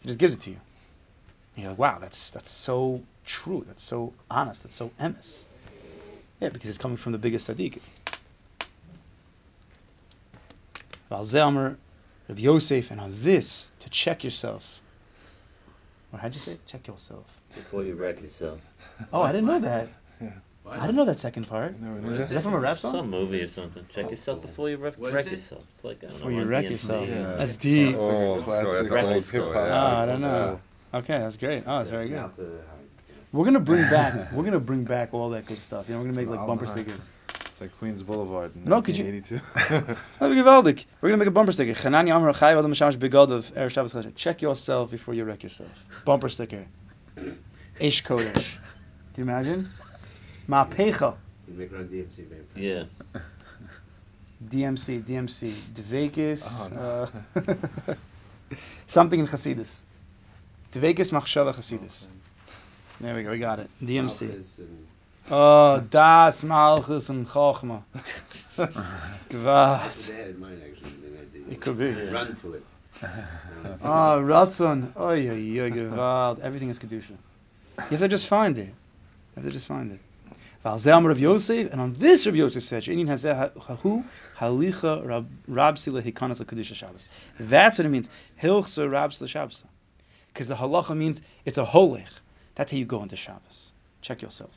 [0.00, 0.56] he just gives it to you.
[1.54, 3.64] And you're like, wow, that's that's so true.
[3.66, 4.62] That's so honest.
[4.62, 5.44] That's so emes.
[6.40, 7.80] Yeah, because it's coming from the biggest tzaddik.
[11.10, 11.76] Valzelmer,
[12.28, 14.80] Rabbi Yosef, and on this to check yourself.
[16.12, 16.52] Or how'd you say?
[16.52, 16.66] it?
[16.66, 17.26] Check yourself.
[17.54, 18.60] Before you wreck yourself.
[19.12, 19.88] Oh, I didn't know that.
[20.64, 20.78] What?
[20.78, 21.74] I didn't know that second part.
[21.74, 22.92] I never What knew is Is that from a rap song?
[22.92, 23.84] Some movie or something.
[23.94, 25.32] Check yourself before you wreck, What is wreck it?
[25.32, 25.64] yourself.
[25.74, 26.38] It's like I don't Before know.
[26.38, 26.70] you wreck DMC.
[26.70, 27.08] yourself.
[27.08, 27.22] Yeah.
[27.36, 27.96] That's deep.
[27.98, 29.54] Oh, Old classic school, that's old old hip-hop.
[29.66, 29.74] yeah.
[29.74, 30.60] Ah, I don't That's, know.
[30.94, 31.64] Okay, that's great.
[31.66, 32.18] Oh, that's very good.
[32.18, 32.60] Out to-
[33.32, 34.30] We're gonna bring back.
[34.32, 35.88] We're gonna bring back all that good stuff.
[35.88, 37.10] You know, we're gonna make like bumper stickers.
[37.46, 38.54] It's like Queens Boulevard.
[38.54, 39.96] In No, could you- 1982.
[40.20, 40.84] That'd be geweldig.
[41.00, 41.72] We're gonna make a bumper sticker.
[41.72, 44.14] Chanani Amar Chai Vadam Shamash Begad of Erev Shabbos Chadashim.
[44.14, 45.70] Check yourself before you wreck yourself.
[46.04, 46.66] Bumper sticker.
[47.80, 48.58] Ish Kodesh.
[49.14, 49.68] Do you imagine?
[50.48, 51.14] Ma'pecha.
[51.48, 52.44] You make run DMC, man.
[52.54, 52.84] Yeah.
[54.48, 56.42] DMC, DMC, Dvekis,
[56.76, 57.94] Oh, uh,
[58.88, 59.82] something in Hasidus.
[60.72, 62.08] Dvekis Machshava Hasidus.
[63.00, 63.70] There we go, we got it.
[63.82, 64.44] DMC.
[65.30, 67.82] Oh, Das Malchus and Chochma.
[67.92, 68.12] That's
[69.30, 69.84] Gvad.
[69.84, 70.90] what they had in mind, actually.
[70.90, 71.86] They had the- It could be.
[71.86, 72.10] Yeah.
[72.10, 72.64] Run to it.
[73.82, 74.92] Oh, Ratzon.
[74.96, 76.40] Oh, yeah, yeah, Gvad.
[76.40, 77.10] Everything is Kedusha.
[77.10, 77.16] You
[77.90, 78.66] have to just find it.
[78.66, 78.72] You
[79.36, 80.00] have to just find it.
[80.64, 84.04] Rav Yosef, and on this Rav Yosef said, "Sheinin hazeh hahu
[84.38, 87.08] halicha rab rabsila kedusha Shabbos."
[87.40, 88.08] That's what it means.
[88.40, 89.64] Hilchsa rabsila Shabbos.
[90.28, 92.20] Because the halacha means it's a holich.
[92.54, 93.72] That's how you go into Shabbos.
[94.02, 94.50] Check yourself.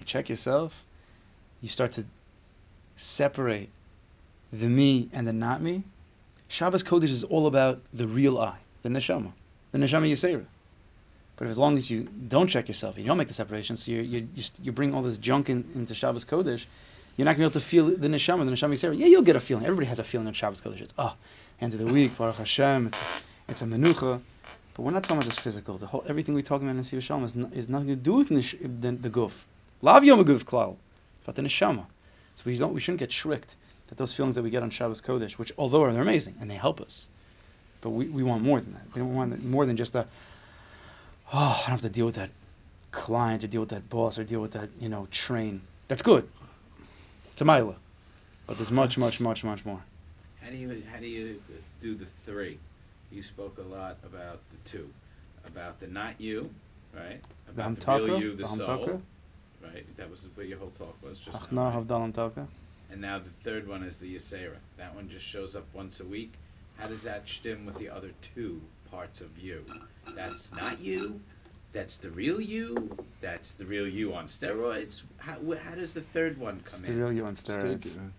[0.00, 0.82] You check yourself.
[1.60, 2.04] You start to
[2.96, 3.68] separate
[4.52, 5.82] the me and the not me.
[6.48, 9.32] Shabbos Kodesh is all about the real I, the neshama,
[9.72, 10.46] the neshama Yisera.
[11.38, 14.02] But as long as you don't check yourself, you don't make the separation, so you
[14.02, 16.66] you you, you bring all this junk in, into Shabbos Kodesh,
[17.16, 18.98] you're not gonna be able to feel the neshama, the neshama Yisera.
[18.98, 19.64] Yeah, you'll get a feeling.
[19.64, 20.80] Everybody has a feeling on Shabbos Kodesh.
[20.80, 21.14] It's ah,
[21.60, 22.88] end of the week, Baruch Hashem.
[22.88, 23.00] It's
[23.48, 24.20] it's a menucha.
[24.74, 25.78] But we're not talking about just physical.
[25.78, 28.32] The whole everything we're talking about in Nesiv Shalom is, is nothing to do with
[28.32, 29.32] nish, the, the guf.
[29.80, 30.76] Lav yom guf klal,
[31.24, 31.86] but the neshama.
[32.34, 33.54] So we don't we shouldn't get tricked
[33.88, 36.56] that those feelings that we get on Shabbos Kodesh, which although they're amazing and they
[36.56, 37.08] help us,
[37.80, 38.82] but we, we want more than that.
[38.92, 40.06] We don't want more than just a
[41.32, 42.30] oh I don't have to deal with that
[42.90, 45.60] client or deal with that boss or deal with that you know train.
[45.88, 46.28] That's good.
[47.32, 47.76] It's a mila,
[48.46, 49.82] but there's much much much much more.
[50.40, 51.40] How do you how do you
[51.80, 52.58] do the three?
[53.10, 54.88] You spoke a lot about the two,
[55.46, 56.50] about the not you,
[56.94, 57.20] right?
[57.48, 59.02] About the, hamtaka, real you, the, the soul,
[59.62, 59.84] right?
[59.96, 61.70] That was what your whole talk was just achna now.
[62.36, 62.48] right?
[62.90, 64.56] And now the third one is the Yisera.
[64.78, 66.32] That one just shows up once a week.
[66.78, 69.64] How does that stem with the other two parts of you?
[70.14, 71.20] That's not you.
[71.72, 72.96] That's the real you.
[73.20, 75.02] That's the real you on steroids.
[75.18, 76.60] How, how does the third one come in?
[76.60, 76.98] It's come the in?
[76.98, 77.86] real you on Just steroids.
[77.86, 78.12] it, man.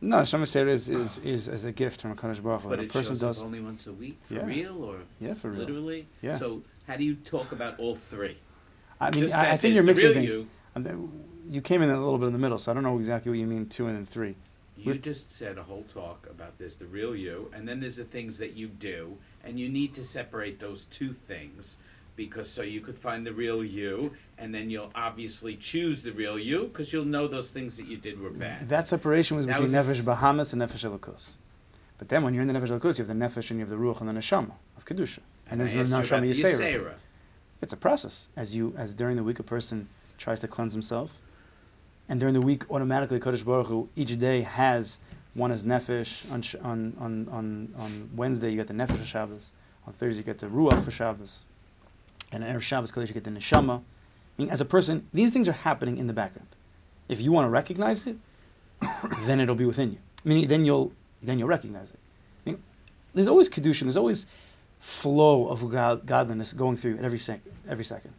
[0.00, 0.56] No, Shema is,
[0.90, 2.68] is, is, is a gift from a Kadosh Baruch Hu.
[2.68, 4.44] But it person shows does, up only once a week for Yeah.
[4.44, 5.60] real or yeah, for real.
[5.60, 6.06] literally.
[6.20, 6.36] Yeah.
[6.36, 8.36] So how do you talk about all three?
[9.00, 10.32] I mean, Just I, I think you're mixing things.
[10.32, 10.46] You.
[10.74, 12.98] I mean, You came in a little bit in the middle, so I don't know
[12.98, 14.34] exactly what you mean two and then three.
[14.76, 17.96] You With- just said a whole talk about this, the real you, and then there's
[17.96, 21.76] the things that you do, and you need to separate those two things.
[22.16, 26.38] because so you could find the real you, and then you'll obviously choose the real
[26.38, 28.70] you because you'll know those things that you did were bad.
[28.70, 31.34] That separation was That between was- Nefesh Bahamas and Nefesh Elokus.
[31.98, 33.68] But then when you're in the Nefesh Elokus, you have the Nefesh and you have
[33.68, 35.18] the Ruach and the Neshama of Kedusha.
[35.50, 36.30] And, asked there's the Neshama.
[36.34, 36.94] Yisera.
[37.60, 38.30] It's a process.
[38.34, 39.86] As you, as during the week a person
[40.16, 41.20] tries to cleanse himself,
[42.08, 44.98] and during the week automatically Kodesh Baruch Hu, each day has
[45.34, 46.30] one is Nefesh.
[46.30, 49.50] On, on, on, on, on Wednesday you get the Nefesh for Shabbos.
[49.86, 51.44] On Thursday you get the Ruach for Shabbos.
[52.32, 53.78] And on Erev Shabbos Kodesh you get the Neshama.
[53.80, 56.48] I mean, as a person, these things are happening in the background.
[57.08, 58.16] If you want to recognize it,
[59.26, 59.98] then it'll be within you.
[60.24, 60.92] I mean, then you'll
[61.22, 61.98] then you'll recognize it.
[62.46, 62.62] I mean,
[63.14, 63.82] there's always kedushin.
[63.82, 64.26] There's always
[64.80, 68.12] flow of god, godliness going through at every sec, every second.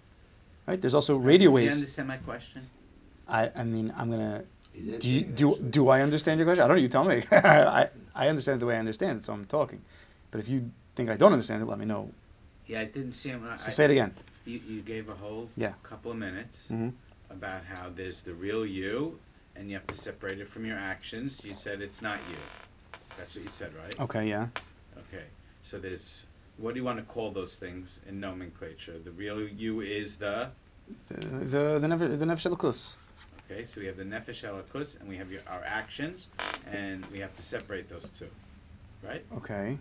[0.68, 0.82] Right?
[0.82, 1.76] There's also radio Do you waves.
[1.76, 2.68] understand my question?
[3.28, 4.44] I, I mean, I'm gonna.
[5.00, 6.64] Do you, do do I understand your question?
[6.64, 6.82] I don't know.
[6.82, 7.24] You tell me.
[7.32, 9.82] I I understand it the way I understand it, so I'm talking.
[10.32, 12.12] But if you think I don't understand it, let me know.
[12.68, 13.48] Yeah, I didn't see him.
[13.48, 14.14] I, So say it again.
[14.46, 15.74] You, you gave a whole Yeah.
[15.84, 16.90] couple of minutes hmm
[17.30, 19.20] about how there's the real you,
[19.56, 21.44] and you have to separate it from your actions.
[21.44, 22.40] You said it's not you.
[23.18, 24.00] That's what you said, right?
[24.00, 24.30] Okay.
[24.30, 24.48] Yeah.
[24.98, 25.26] Okay.
[25.62, 26.26] So there's
[26.58, 28.98] what do you want to call those things in nomenclature?
[29.00, 30.50] The real you is the
[31.08, 31.16] The
[31.54, 32.98] the the the nefesh elokus.
[33.50, 33.64] Okay.
[33.64, 36.28] So we have the nefesh elakus, and we have your, our actions,
[36.72, 38.30] and we have to separate those two,
[39.04, 39.26] right?
[39.38, 39.78] Okay.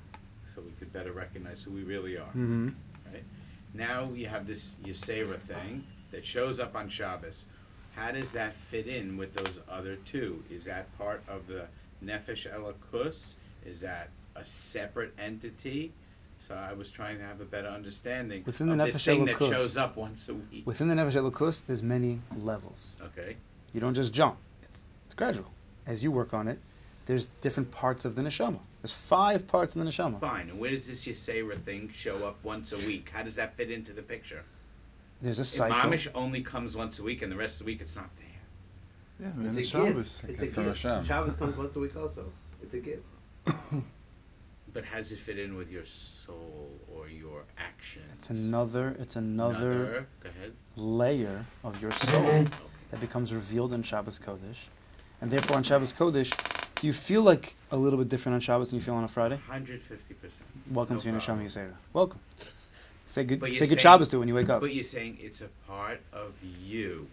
[0.55, 2.31] So we could better recognize who we really are.
[2.33, 2.71] hmm
[3.75, 7.45] Now you have this Yisera thing that shows up on Shabbos.
[7.95, 10.43] How does that fit in with those other two?
[10.51, 11.67] Is that part of the
[12.05, 13.35] Nefesh Elakus?
[13.65, 15.93] Is that a separate entity?
[16.47, 19.25] So I was trying to have a better understanding Within the of this Nefesh thing
[19.25, 20.67] that shows up once a week.
[20.67, 22.99] Within the nefesh elokus, there's many levels.
[23.03, 23.37] Okay.
[23.73, 24.37] You don't just jump.
[24.63, 25.51] It's, it's gradual.
[25.87, 26.59] As you work on it,
[27.07, 28.59] there's different parts of the neshama.
[28.83, 30.21] There's five parts in the neshama.
[30.21, 30.51] Fine.
[30.51, 33.11] And where does this Yisera thing show up once a week?
[33.13, 34.43] How does that fit into the picture?
[35.23, 35.77] There's a If cycle.
[35.91, 39.29] Mamish only comes once a week and the rest of the week it's not there.
[39.29, 40.19] Yeah, man, It's a it's Shabbos.
[40.21, 40.31] gift.
[40.31, 41.07] It's a From gift.
[41.07, 42.25] Shabbos comes once a week also.
[42.63, 43.07] It's a gift.
[44.73, 48.05] But how does it fit in with your soul or your actions?
[48.19, 48.95] It's another.
[49.01, 50.53] It's another Go ahead.
[50.77, 52.45] layer of your soul
[52.91, 54.57] that becomes revealed in Shabbos Kodesh,
[55.21, 56.33] and therefore on Shabbos Kodesh,
[56.79, 59.09] do you feel like a little bit different on Shabbos than you feel on a
[59.09, 59.39] Friday?
[59.51, 59.81] 150%.
[60.71, 61.19] Welcome No to your.
[61.21, 61.73] Neshama Yisera.
[61.93, 62.21] Welcome.
[63.07, 63.41] Say good.
[63.41, 64.61] Say you're good saying- Shabbos to it when you wake up.
[64.61, 67.09] But you're saying it's a part of you.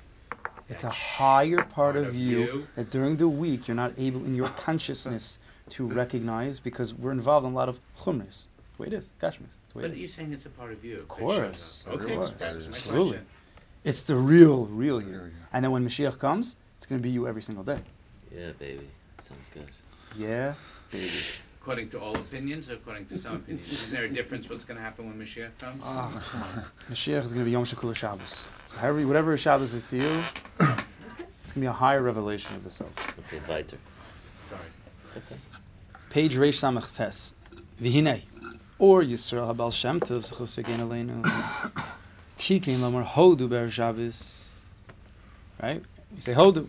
[0.70, 2.68] It's a higher part, part of, of you, you.
[2.76, 5.38] that during the week you're not able in your consciousness
[5.70, 8.48] to recognize because we're involved in a lot of chumras.
[8.78, 9.52] The way it is, gashmis.
[9.76, 10.98] But you're saying it's a part of you.
[11.00, 11.94] Of course, up.
[11.96, 13.10] of Okay, course, that was my absolutely.
[13.12, 13.28] question.
[13.84, 15.32] It's the real, real you.
[15.52, 17.80] And then when Mashiach comes, it's going to be you every single day.
[18.34, 18.88] Yeah, baby.
[19.20, 19.70] Sounds good.
[20.18, 20.54] Yeah,
[20.92, 21.10] baby.
[21.62, 23.72] According to all opinions or according to some opinions?
[23.72, 25.84] Is there a difference what's going to happen when Mashiach comes?
[25.86, 26.66] Oh.
[26.90, 28.48] Mashiach is going to be Yom Shekula Shabbos.
[28.66, 30.24] So however, whatever Shabbos is to you,
[30.60, 30.86] it's going
[31.54, 32.92] to be a higher revelation of the self.
[33.28, 33.78] Okay, weiter.
[34.50, 34.62] Sorry.
[35.06, 35.36] It's okay.
[36.10, 37.34] Page Reish Samach Tes.
[37.82, 38.22] Vihine.
[38.78, 41.84] Or Yisrael Habal Shem Tov Zechus Yagin Aleinu.
[42.44, 44.50] Tikin Lomar Hodu Ber Shabbos.
[45.62, 45.82] Right?
[46.14, 46.68] You say Hodu.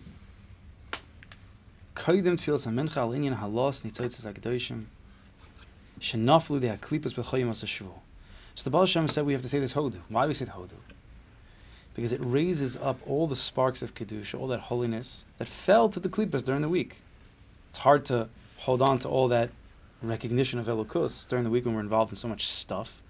[1.97, 4.85] Koidim Tfilas HaMincha Al Inyan Halos Nitzotzes HaKadoshim.
[5.99, 7.99] Shenaflu De HaKlipas B'choyim As HaShavua.
[8.55, 9.99] So the Baal Shem said we have to say this Hodu.
[10.11, 10.77] Why do we say the Hodu?
[11.97, 15.99] Because it raises up all the sparks of Kedusha, all that holiness that fell to
[15.99, 16.99] the Klippas during the week.
[17.71, 19.51] It's hard to hold on to all that
[20.03, 23.03] recognition of Elokus during the week when we're involved in so much stuff.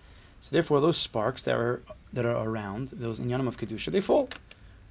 [0.44, 1.80] So therefore, those sparks that are
[2.12, 4.28] that are around, those inyanim of kedusha, they fall.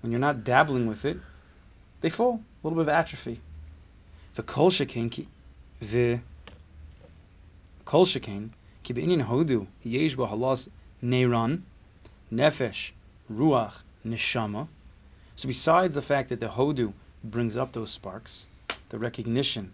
[0.02, 1.18] When you're not dabbling with it,
[2.02, 2.42] they fall.
[2.63, 3.39] A little bit of atrophy.
[4.34, 5.28] The kol shekain
[5.80, 6.22] the
[7.86, 8.50] kol shekain
[8.82, 10.70] ki be'inyan hodu yesh halas
[11.04, 11.62] neiran
[12.32, 12.89] nefesh
[13.32, 14.68] ruach neshama.
[15.36, 18.48] So besides the fact that the hodu brings up those sparks,
[18.89, 19.72] the recognition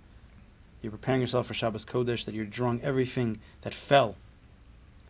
[0.82, 4.18] you're preparing yourself for Shabbos Kodesh, that you're drawing everything that fell.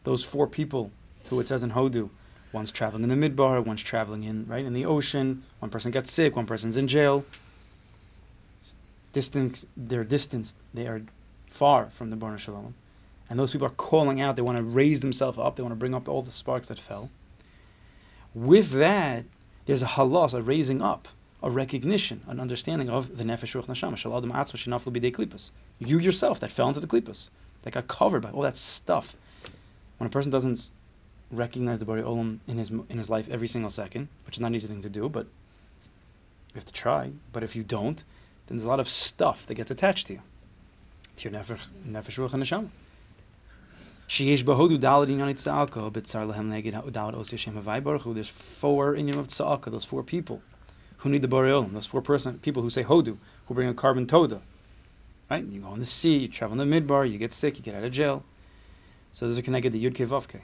[0.10, 0.90] Those four people
[1.30, 2.10] who it says in Hodu,
[2.52, 6.12] one's traveling in the midbar, one's traveling in right in the ocean, one person gets
[6.12, 7.24] sick, one person's in jail.
[9.14, 11.04] Distance, they're distanced, they are
[11.46, 12.74] far from the Barna Shalom.
[13.30, 15.80] And those people are calling out, they want to raise themselves up, they want to
[15.80, 17.12] bring up all the sparks that fell.
[18.34, 19.26] With that,
[19.68, 21.08] there's a halas, a raising up,
[21.44, 23.96] a recognition, an understanding of the nefesh ruach neshama.
[23.96, 25.52] Shal adam atzma shenaflu b'dei.
[25.78, 27.30] You yourself that fell into the klipas,
[27.62, 29.16] that got covered by all that stuff.
[30.00, 30.72] When a person doesn't
[31.30, 34.48] recognize the Bari Olam in his in his life every single second, which is not
[34.48, 37.12] an easy thing to do, but you have to try.
[37.34, 38.02] But if you don't,
[38.48, 40.22] then there's a lot of stuff that gets attached to you,
[41.18, 42.70] to your nefesh, nefesh ruach and neshama.
[48.16, 50.42] There's four Inyan of Tzalka, those four people
[50.98, 54.08] who need the Boreolim, those four person people who say Hodu, who bring a korban
[54.08, 54.42] toda.
[55.30, 55.44] Right?
[55.44, 57.76] You go in the sea, you travel in the midbar, you get sick, you get
[57.76, 58.24] out of jail.
[59.14, 60.42] So there's a connected the Yud Ke Vav Ke.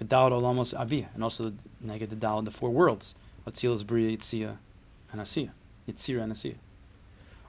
[0.00, 3.14] V'dalad Olamos Aviyah, and also the neged the Dalad, the four worlds.
[3.46, 4.56] Atzilas Bria Yitzia
[5.12, 5.50] and Asiya.
[5.88, 6.56] Yitzira and Asiya.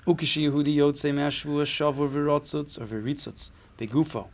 [0.05, 4.27] Ukishi Yehudi Yotze Me'ashvu Shavu V'rotzutz or V'ritzutz Begufo.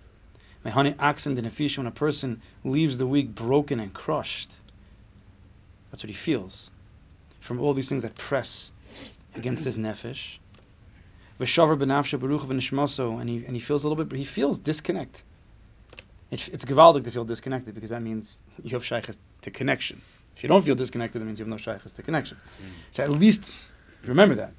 [0.66, 4.56] Accent in a fish when a person leaves the week broken and crushed.
[5.92, 6.72] That's what he feels.
[7.40, 8.72] From all these things that press
[9.36, 10.38] against his nefesh.
[11.40, 14.10] V'shavar beruch v'nishmaso, and he and he feels a little bit.
[14.10, 15.24] But he feels disconnect.
[16.32, 20.02] It's it's gewaldig to feel disconnected because that means you have shaykhs to connection.
[20.36, 22.38] If you don't feel disconnected, that means you have no shaykhs to connection.
[22.38, 22.66] Mm.
[22.92, 23.52] So at least
[24.04, 24.52] remember that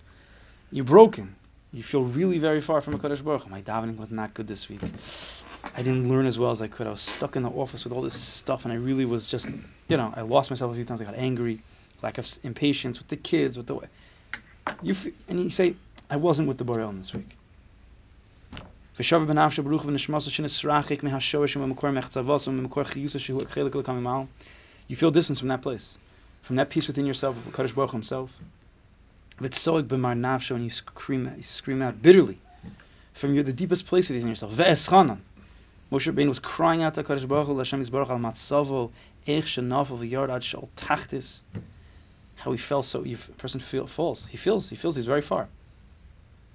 [0.71, 1.35] you're broken.
[1.73, 3.51] You feel really very far from a Kadosh Baruch.
[3.51, 4.81] My davening was not good this week.
[5.75, 6.87] I didn't learn as well as I could.
[6.87, 9.49] I was stuck in the office with all this stuff, and I really was just,
[9.89, 11.01] you know, I lost myself a few times.
[11.01, 11.61] I got angry,
[12.01, 13.81] lack of impatience with the kids, with the.
[14.83, 15.75] You f- and you say,
[16.09, 17.37] I wasn't with the Boreal this week.
[18.97, 19.27] You feel
[25.11, 25.99] distance from that place,
[26.43, 28.39] from that peace within yourself of Kadosh Baruch himself.
[29.41, 32.39] V'tzorik b'mar nafsho, and you scream, you scream out bitterly
[33.15, 34.53] from your, the deepest place within yourself.
[34.53, 37.65] Moshe Rabbein was crying out to Kadosh Baruch Hu, al
[38.21, 38.93] matzavo,
[39.27, 39.59] eich
[40.31, 41.43] ad shal tachtis.
[42.37, 44.29] How he fell so, a person feel, falls.
[44.29, 45.49] He feels, he feels he's very far.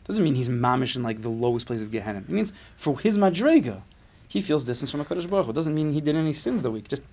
[0.10, 2.17] Doesn't mean he's mamish in like the lowest place of Gehenna.
[2.17, 3.80] It means for his madrega,
[4.28, 5.52] he feels distance from Hakadosh Baruch Hu.
[5.52, 6.88] It doesn't mean he did any sins the week.
[6.88, 7.04] Just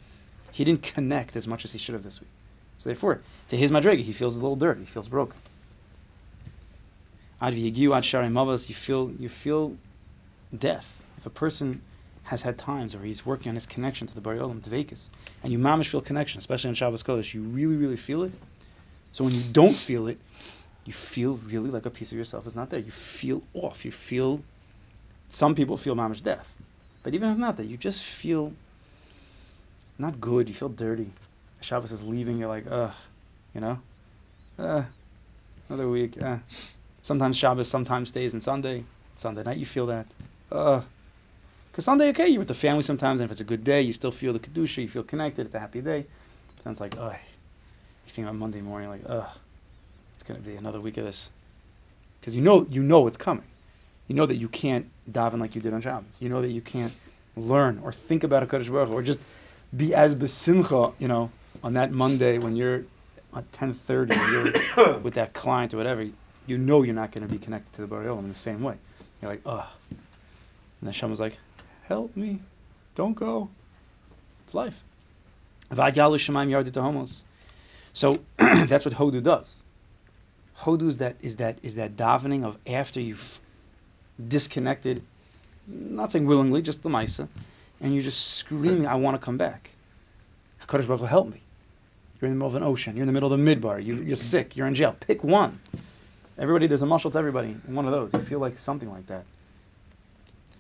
[0.53, 2.31] he didn't connect as much as he should have this week.
[2.79, 4.81] So therefore, to his madrega, he feels a little dirty.
[4.81, 5.37] He feels broken.
[7.39, 9.77] Ad v'yigiu ad you feel you feel
[10.57, 11.03] death.
[11.19, 11.83] If a person
[12.23, 15.11] has had times where he's working on his connection to the Bari Olam, Dvekis,
[15.43, 18.33] and you mamish feel connection, especially on Shabbos Kodesh, you really, really feel it.
[19.13, 20.19] So when you don't feel it,
[20.87, 22.81] you feel really like a piece of yourself is not there.
[22.81, 23.85] You feel off.
[23.85, 24.41] You feel.
[25.29, 26.49] Some people feel mamish death,
[27.03, 28.53] but even if not that, you just feel
[29.99, 30.49] not good.
[30.49, 31.11] You feel dirty.
[31.61, 32.39] Shabbos is leaving.
[32.39, 32.93] You're like, ugh,
[33.55, 33.79] you know,
[34.59, 34.85] uh,
[35.69, 36.21] another week.
[36.23, 36.39] Uh.
[37.03, 38.85] Sometimes Shabbos, sometimes stays and Sunday.
[39.17, 40.07] Sunday night, you feel that.
[40.51, 40.83] Uh,
[41.71, 43.93] because Sunday, okay, you're with the family sometimes, and if it's a good day, you
[43.93, 44.83] still feel the kedusha.
[44.83, 45.47] You feel connected.
[45.47, 46.05] It's a happy day.
[46.57, 47.15] But then it's like, ugh.
[48.07, 49.29] You think on Monday morning, like, ugh
[50.17, 51.31] it's going to be another week of this.
[52.21, 53.45] Because you know, you know it's coming.
[54.09, 56.21] You know that you can't daven like you did on Shabbos.
[56.21, 56.93] You know that you can't
[57.37, 59.21] learn or think about a Kadosh Baruch or just
[59.77, 61.31] be as besimcha, you know,
[61.63, 62.85] on that Monday when you're
[63.35, 66.07] at 10:30, you're with that client or whatever.
[66.47, 68.77] You know you're not going to be connected to the Olam in the same way.
[69.21, 69.67] You're like, ugh.
[70.81, 71.37] And Hashem was like,
[71.85, 72.41] help me,
[72.95, 73.51] don't go.
[74.45, 74.83] It's life.
[75.71, 77.25] V'agalu shemaim yardit homos.
[77.93, 79.63] So that's what Hodu does.
[80.61, 83.41] Hodu is that is that is that davening of after you've
[84.29, 85.03] disconnected,
[85.67, 87.29] not saying willingly, just the Maisa,
[87.81, 89.71] and you're just screaming, I want to come back.
[90.67, 91.41] HaKadosh Baruch Hu, help me.
[92.21, 92.97] You're in the middle of an ocean.
[92.97, 93.85] You're in the middle of the midbar.
[93.85, 94.15] You, you're mm-hmm.
[94.15, 94.57] sick.
[94.57, 94.97] You're in jail.
[94.99, 95.61] Pick one.
[96.39, 97.53] Everybody, there's a muscle to everybody.
[97.67, 98.13] One of those.
[98.15, 99.25] You feel like something like that.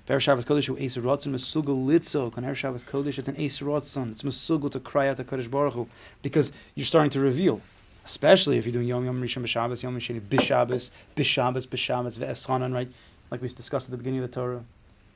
[0.07, 2.35] Ver Shabbos Kodesh hu Eis Ratzon Mesugel Litzo.
[2.37, 4.11] When Erev Shabbos it's an Ratzon.
[4.11, 5.89] It's Mesugel to cry out to Kodesh Baruch Hu
[6.23, 7.61] because you're starting to reveal.
[8.07, 12.88] Especially if you're doing Yom Yom Rishon B'Shabbos, Yom Sheni B'Shabbos, B'Shabbos, B'Shabbos, Ve'eschanan, right?
[13.33, 14.62] Like we discussed at the beginning of the Torah.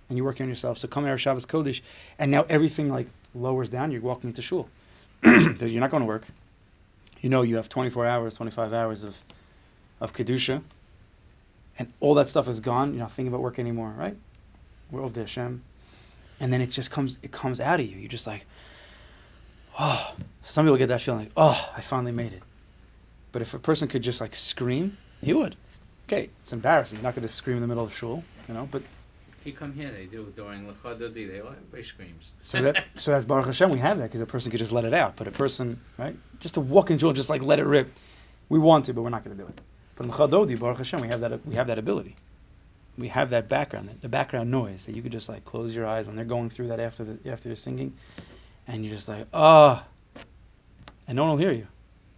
[0.09, 0.77] And you're working on yourself.
[0.77, 1.83] So come Erev Shabbos Kodesh,
[2.19, 3.93] and now everything like lowers down.
[3.93, 4.69] You're walking into shul.
[5.25, 6.25] You're not going to work.
[7.21, 9.17] You know you have 24 hours, 25 hours of
[10.01, 10.61] of kedusha,
[11.79, 12.95] and all that stuff is gone.
[12.95, 14.17] You're not thinking about work anymore, right?
[14.91, 15.63] We're over Hashem,
[16.41, 17.99] and then it just comes it comes out of you.
[17.99, 18.47] You're just like,
[19.79, 20.13] oh.
[20.43, 22.43] Some people get that feeling like, oh, I finally made it.
[23.33, 25.57] But if a person could just like scream, he would.
[26.09, 26.99] Okay, it's embarrassing.
[26.99, 28.69] You're not going to scream in the middle of shul, you know.
[28.71, 28.83] But
[29.41, 32.31] If you come here, they do during Lechadodi, they everybody screams.
[32.41, 33.71] so that so that's Baruch Hashem.
[33.71, 35.15] We have that because a person could just let it out.
[35.17, 37.89] But a person, right, just to walk into shul, and just like let it rip.
[38.49, 39.61] We want to, but we're not going to do it.
[39.95, 42.17] But in Chadodi, Baruch Hashem, we have that we have that ability.
[42.99, 46.07] We have that background, the background noise that you could just like close your eyes
[46.07, 47.95] when they're going through that after the after you're singing,
[48.67, 49.85] and you're just like ah,
[51.07, 51.69] and no one will hear you.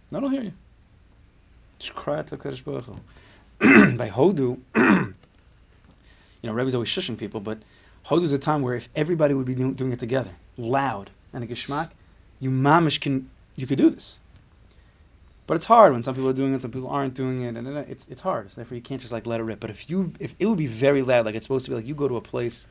[0.09, 0.53] No one will hear you.
[1.91, 2.95] Cry out to Kadosh Baruch Hu.
[3.97, 5.13] By Hodu, you
[6.43, 7.59] know, Rebbe's always shushing people, but
[8.05, 11.43] Hodu is a time where if everybody would be do- doing it together, loud and
[11.43, 11.89] a geschmack,
[12.39, 14.19] you mamish can you could do this.
[15.45, 17.67] But it's hard when some people are doing it, some people aren't doing it, and
[17.67, 18.51] it's it's hard.
[18.51, 19.59] So therefore, you can't just like let it rip.
[19.59, 21.85] But if you if it would be very loud, like it's supposed to be, like
[21.85, 22.67] you go to a place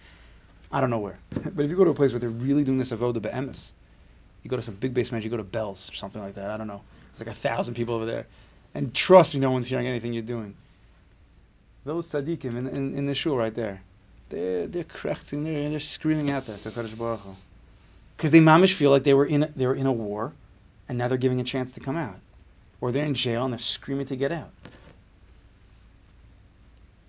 [0.72, 1.18] I don't know where.
[1.30, 3.74] but if you go to a place where they're really doing this avoda be'emes,
[4.42, 6.50] you go to some big basement, you go to Belz or something like that.
[6.50, 6.82] I don't know.
[7.12, 8.26] It's like a thousand people over there,
[8.74, 10.54] and trust me, no one's hearing anything you're doing.
[11.84, 13.82] Those tzaddikim in, in, in the shul right there,
[14.28, 17.20] they're they're they're they're screaming out there to Baruch
[18.16, 20.32] because they mamish feel like they were in a, they were in a war,
[20.88, 22.16] and now they're giving a chance to come out,
[22.80, 24.50] or they're in jail and they're screaming to get out.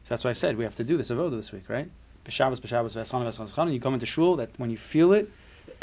[0.04, 1.90] So that's why I said we have to do this avoda this week, right?
[2.26, 3.74] B'Shabbos, B'Shabbos, V'Eschana, V'Eschana.
[3.74, 5.30] You come into shul that when you feel it,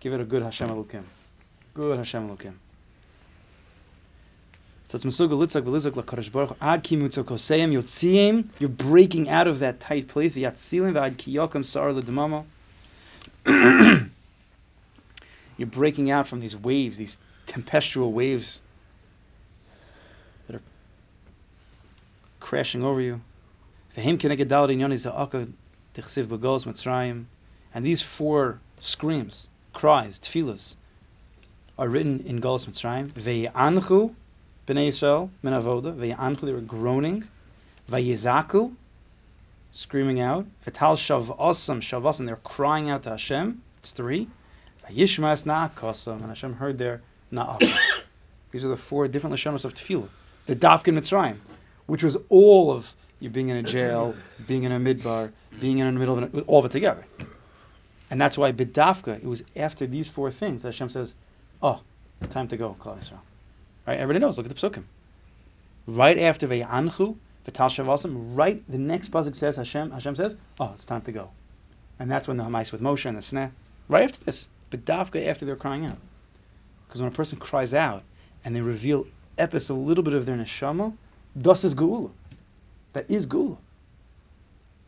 [0.00, 1.04] give it a good Hashem Elokim.
[1.74, 2.54] Good Hashem Elokim.
[4.96, 6.90] It's Masuga Litzak LaKadosh Baruch Ad.
[8.58, 10.36] You're breaking out of that tight place.
[10.36, 10.56] V'Ad
[11.66, 12.44] Sar.
[15.58, 18.62] You're breaking out from these waves, these tempestual waves
[20.46, 20.62] that are
[22.40, 23.20] crashing over you.
[23.96, 24.16] And
[27.84, 30.74] these four screams, cries, tefillas,
[31.78, 33.12] are written in Golos Mitzrayim.
[34.66, 37.24] B'nei Yisrael min they were groaning.
[37.88, 38.74] Ve'yizaku,
[39.70, 40.46] screaming out.
[40.66, 43.62] V'tal shavasam, shavasam, they're crying out to Hashem.
[43.78, 44.28] It's three.
[44.84, 47.00] V'yishmas na'akasam, and Hashem heard their
[47.32, 47.72] na'akam.
[48.50, 50.08] These are the four different lashonos of tefillah.
[50.46, 51.36] The dafkin Mitzrayim,
[51.86, 54.14] which was all of you being in a jail,
[54.46, 57.06] being in a midbar, being in the middle of it, all of it together.
[58.10, 61.14] And that's why bidafka, it was after these four things that Hashem says,
[61.62, 61.80] oh,
[62.30, 63.20] time to go, Klal Yisrael.
[63.86, 63.98] Right?
[63.98, 64.84] Everybody knows, look at the psukim.
[65.86, 67.16] Right after Ve'anchu,
[67.46, 71.30] V'tal Shavasam, right, the next pasuk says, Hashem, Hashem says, oh, it's time to go.
[71.98, 73.50] And that's when the Hamais with Moshe and the Sneh,
[73.88, 75.98] right after this, bidafka after they're crying out.
[76.86, 78.02] Because when a person cries out
[78.44, 79.06] and they reveal
[79.38, 80.92] epis, a little bit of their neshama,
[81.34, 82.10] thus is geula.
[82.92, 83.56] That is geula.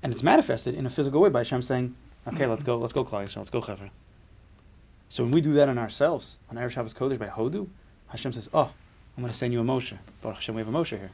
[0.02, 1.94] And it's manifested in a physical way by Hashem saying,
[2.26, 3.90] okay, let's go, let's go, Klal Yisrael, let's go, Chaver.
[5.08, 7.66] So when we do that on ourselves, on Erev Shabbos Kodesh by Hodu,
[8.08, 8.72] Hashem says, oh,
[9.18, 9.98] I'm going to send you a Moshe.
[10.22, 11.10] Baruch Hashem, we have a Moshe here.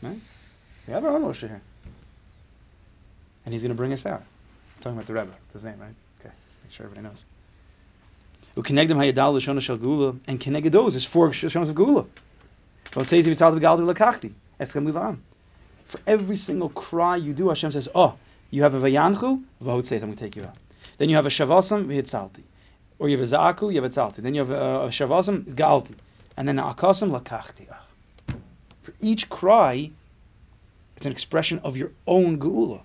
[0.00, 0.16] Right?
[0.86, 1.60] We have our own Moshe here.
[3.44, 4.20] And he's going to bring us out.
[4.20, 5.92] I'm talking about the Rebbe, his name, right?
[6.20, 6.32] Okay,
[6.62, 7.24] make sure everybody knows.
[8.54, 8.64] And
[10.40, 12.06] keneged those is four shonos of gula.
[15.88, 18.14] For every single cry you do, Hashem says, oh,
[18.52, 20.54] you have a vayanchu, v'hotzeit, I'm going to take you out.
[20.98, 22.44] Then you have a shavasam, v'hitzalti.
[23.00, 24.22] Or you have a za'aku, you have a tzalti.
[24.22, 25.96] Then you have a, a shavasam, ga'alti.
[26.40, 27.66] And then a akasam, lakachti.
[28.80, 29.90] For each cry,
[30.96, 32.80] it's an expression of your own geula.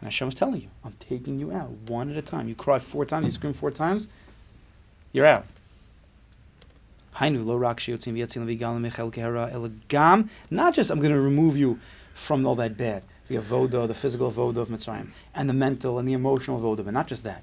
[0.00, 2.46] And Hashem is telling you, I'm taking you out one at a time.
[2.46, 4.08] You cry four times, you scream four times,
[5.14, 5.46] you're out.
[7.18, 7.32] Not
[10.74, 11.80] just I'm going to remove you
[12.12, 16.06] from all that bad, the avoda, the physical avoda of Mitzrayim, and the mental and
[16.06, 17.42] the emotional avoda, but not just that.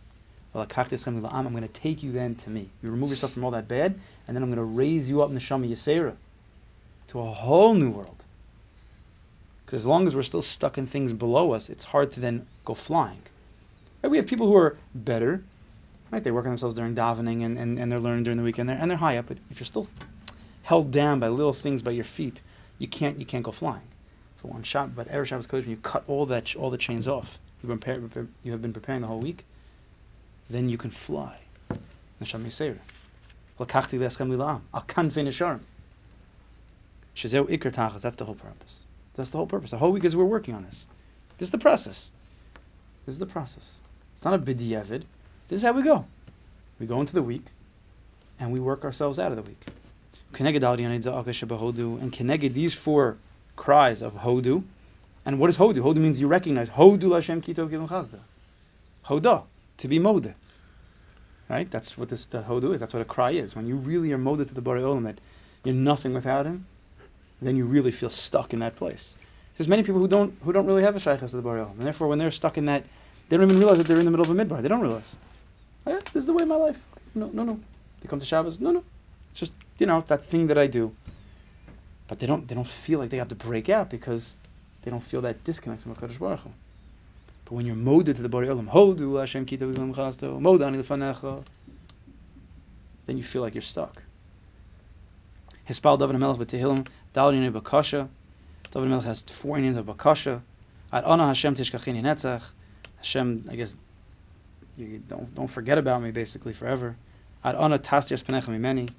[0.55, 2.69] I'm going to take you then to me.
[2.81, 5.29] You remove yourself from all that bad, and then I'm going to raise you up
[5.29, 6.15] in the Shama Yisera
[7.07, 8.23] to a whole new world.
[9.65, 12.45] Because as long as we're still stuck in things below us, it's hard to then
[12.65, 13.21] go flying.
[14.01, 14.09] Right?
[14.09, 15.43] We have people who are better,
[16.11, 16.23] right?
[16.23, 18.69] They work on themselves during davening and, and, and they're learning during the week and
[18.69, 19.27] they're, and they're high up.
[19.27, 19.87] But if you're still
[20.61, 22.41] held down by little things by your feet,
[22.77, 23.87] you can't you can't go flying
[24.37, 24.95] for one shot.
[24.95, 28.29] But Erev Shabbos Kodesh, when you cut all that all the chains off, you've been
[28.43, 29.45] you have been preparing the whole week,
[30.49, 31.37] then you can fly.
[32.21, 32.79] Neshama Yisera.
[33.59, 34.61] Lakachti le'eschem li'la'am.
[34.73, 35.59] Al kanfei nesharim.
[37.15, 38.01] Shezeu ikar tachas.
[38.01, 38.83] That's the whole purpose.
[39.15, 39.71] That's the whole purpose.
[39.71, 40.87] The whole week is we're working on this.
[41.37, 42.11] This is the process.
[43.05, 43.79] This is the process.
[44.13, 45.03] It's not a b'di'evid.
[45.47, 46.05] This is how we go.
[46.79, 47.45] We go into the week,
[48.39, 49.61] and we work ourselves out of the week.
[50.39, 53.17] And keneged these four
[53.55, 54.63] cries of hodu.
[55.25, 55.77] And what is hodu?
[55.77, 58.19] Hodu means you recognize hodu l'Hashem kitov kilim chazda.
[59.05, 59.43] Hoda,
[59.77, 60.33] to be moda.
[61.49, 61.69] Right?
[61.69, 62.79] That's what this the hodu is.
[62.79, 63.55] That's what a cry is.
[63.55, 65.19] When you really are moda to the Borei Olam, that
[65.63, 66.65] you're nothing without him,
[67.41, 69.15] then you really feel stuck in that place.
[69.57, 71.71] There's many people who don't who don't really have a shaykhas to the Borei Olam,
[71.71, 72.83] and therefore when they're stuck in that,
[73.29, 74.61] they don't even realize that they're in the middle of a midbar.
[74.61, 75.15] They don't realize.
[75.85, 76.83] Oh, yeah, this is the way of my life.
[77.13, 77.59] No, no, no.
[78.01, 78.59] They come to Shabbos.
[78.59, 78.83] No, no.
[79.31, 80.95] It's just you know, that thing that I do.
[82.07, 84.37] But they don't they don't feel like they have to break out because
[84.83, 86.51] they don't feel that disconnect from Hakadosh Baruch Hu.
[87.53, 91.43] But when you're moded to the Borei Olam, hodu Hashem kitav v'lam chasto, modani lefanecha,
[93.05, 94.01] then you feel like you're stuck.
[95.69, 98.09] Hispal David Melech b'Tehillim, Dal Yinei Bakasha.
[98.71, 100.41] David Melech has four names of Bakasha.
[100.91, 102.43] Ad Ana Hashem Tishkachini Netzach.
[102.97, 103.75] Hashem, I guess,
[104.75, 106.95] you don't don't forget about me basically forever.
[107.43, 108.89] Ad Ana Tastias Penecha Mimeni.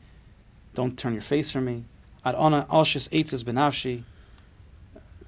[0.75, 1.83] Don't turn your face from me.
[2.25, 4.05] Ad Ana Alshis Eitzes Benavshi.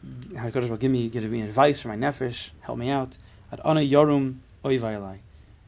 [0.04, 3.16] HaKadosh give me, give me advice for my nefesh, help me out.
[3.52, 5.18] Ad ana yarum oivailai.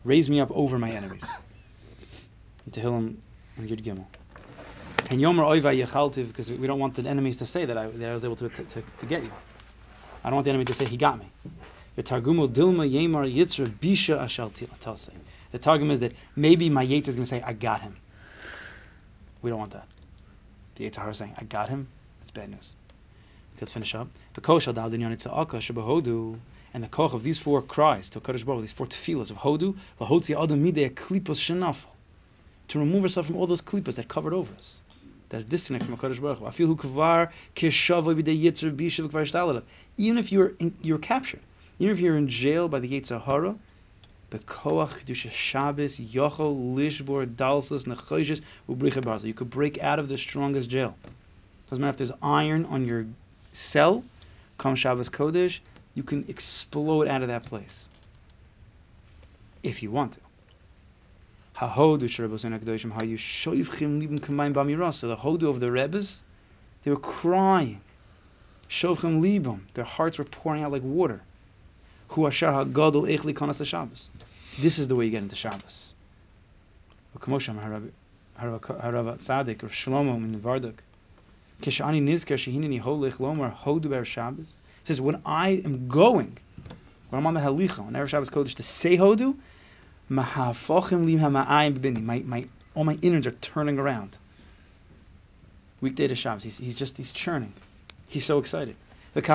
[0.04, 1.28] Raise me up over my enemies.
[2.70, 3.16] Tehillim
[3.56, 4.06] and Yud Gimel.
[5.10, 8.10] And Yomer oivai yechaltiv, because we don't want the enemies to say that I, that
[8.10, 9.32] I was able to, to, to, get you.
[10.22, 11.30] I don't want the enemy to say he got me.
[11.96, 14.52] The Targumul Dilma Yemar Yitzra Bisha Ashal.
[15.50, 17.96] The Targum is that maybe my Yetzer is going to say, I got him.
[19.40, 19.88] We don't want that.
[20.74, 21.88] The Yetzer Hara is saying, I got him.
[22.20, 22.76] It's bad news.
[23.61, 24.09] Let's finish up.
[26.74, 29.74] And the koch of these four cries to Kadosh Baruch, these four tefillas of Hodu,
[29.98, 31.86] Klipos.
[32.68, 34.82] To remove ourselves from all those klippas that covered over us.
[35.30, 36.46] That's disconnect from Hakadosh Baruch Hu.
[39.96, 41.40] Even if you're in, you're captured,
[41.78, 43.56] even if you're in jail by the Yetzer Hara,
[44.30, 49.24] the koach kedusha Shabbos yochol lishbor dalsos nechoshes ubricha barzel.
[49.24, 50.94] You could break out of the strongest jail.
[51.68, 53.06] Doesn't matter if there's iron on your
[53.53, 54.05] cell.
[54.59, 55.61] Come Shabbos Kodesh,
[55.94, 57.88] you can explode out of that place
[59.62, 60.20] if you want to.
[61.57, 63.01] Hahodu Sherabosin Akdoshim, how.
[64.90, 66.22] So the hodu of the Rebbe's,
[66.84, 67.80] they were crying.
[68.68, 71.20] Shovchim libim, their hearts were pouring out like water.
[72.09, 74.09] Hu ashar hagadol echli kanas Shabbos.
[74.61, 75.94] This is the way you get into Shabbos.
[77.16, 77.90] V'kamosham harav
[78.38, 80.74] tzadik or Shlomo in Varduk.
[81.62, 84.56] Kishani nizker shehinini holech lomar hodu ber Shabbos.
[84.82, 86.38] He says when I am going,
[87.11, 89.34] when I'm on the halicha on Erev Shabbos Kodesh to say hodu,
[90.11, 92.02] Mahafochim lim hama'ayim b'bini.
[92.02, 94.16] My my all my innards are turning around.
[95.80, 97.52] Weekday to Shabbos, he's, he's just he's churning.
[98.09, 98.74] He's so excited.
[99.14, 99.30] And the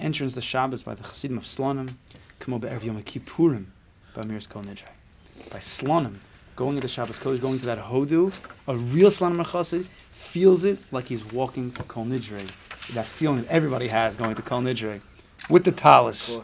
[0.00, 1.94] entrance to Shabbos by the Chassidim of Slonim,
[2.40, 3.66] Kamo be'erev Yom Kippurim,
[4.14, 4.88] by Mirs Kol Nidrei.
[5.50, 6.16] By Slonim,
[6.56, 8.32] going into Shabbos Kodesh, going to that Hodu,
[8.68, 12.48] a real Slonim Chassid feels it like he's walking to Kol Nidrei.
[12.94, 15.00] That feeling that everybody has going to Kol Nidrei.
[15.50, 16.40] With the talis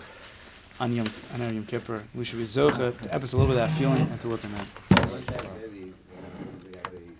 [0.79, 2.03] on Yom, on Yom Kippur.
[2.15, 4.45] We should be zocha to episode a little bit of that feeling and to work
[4.45, 5.80] on that.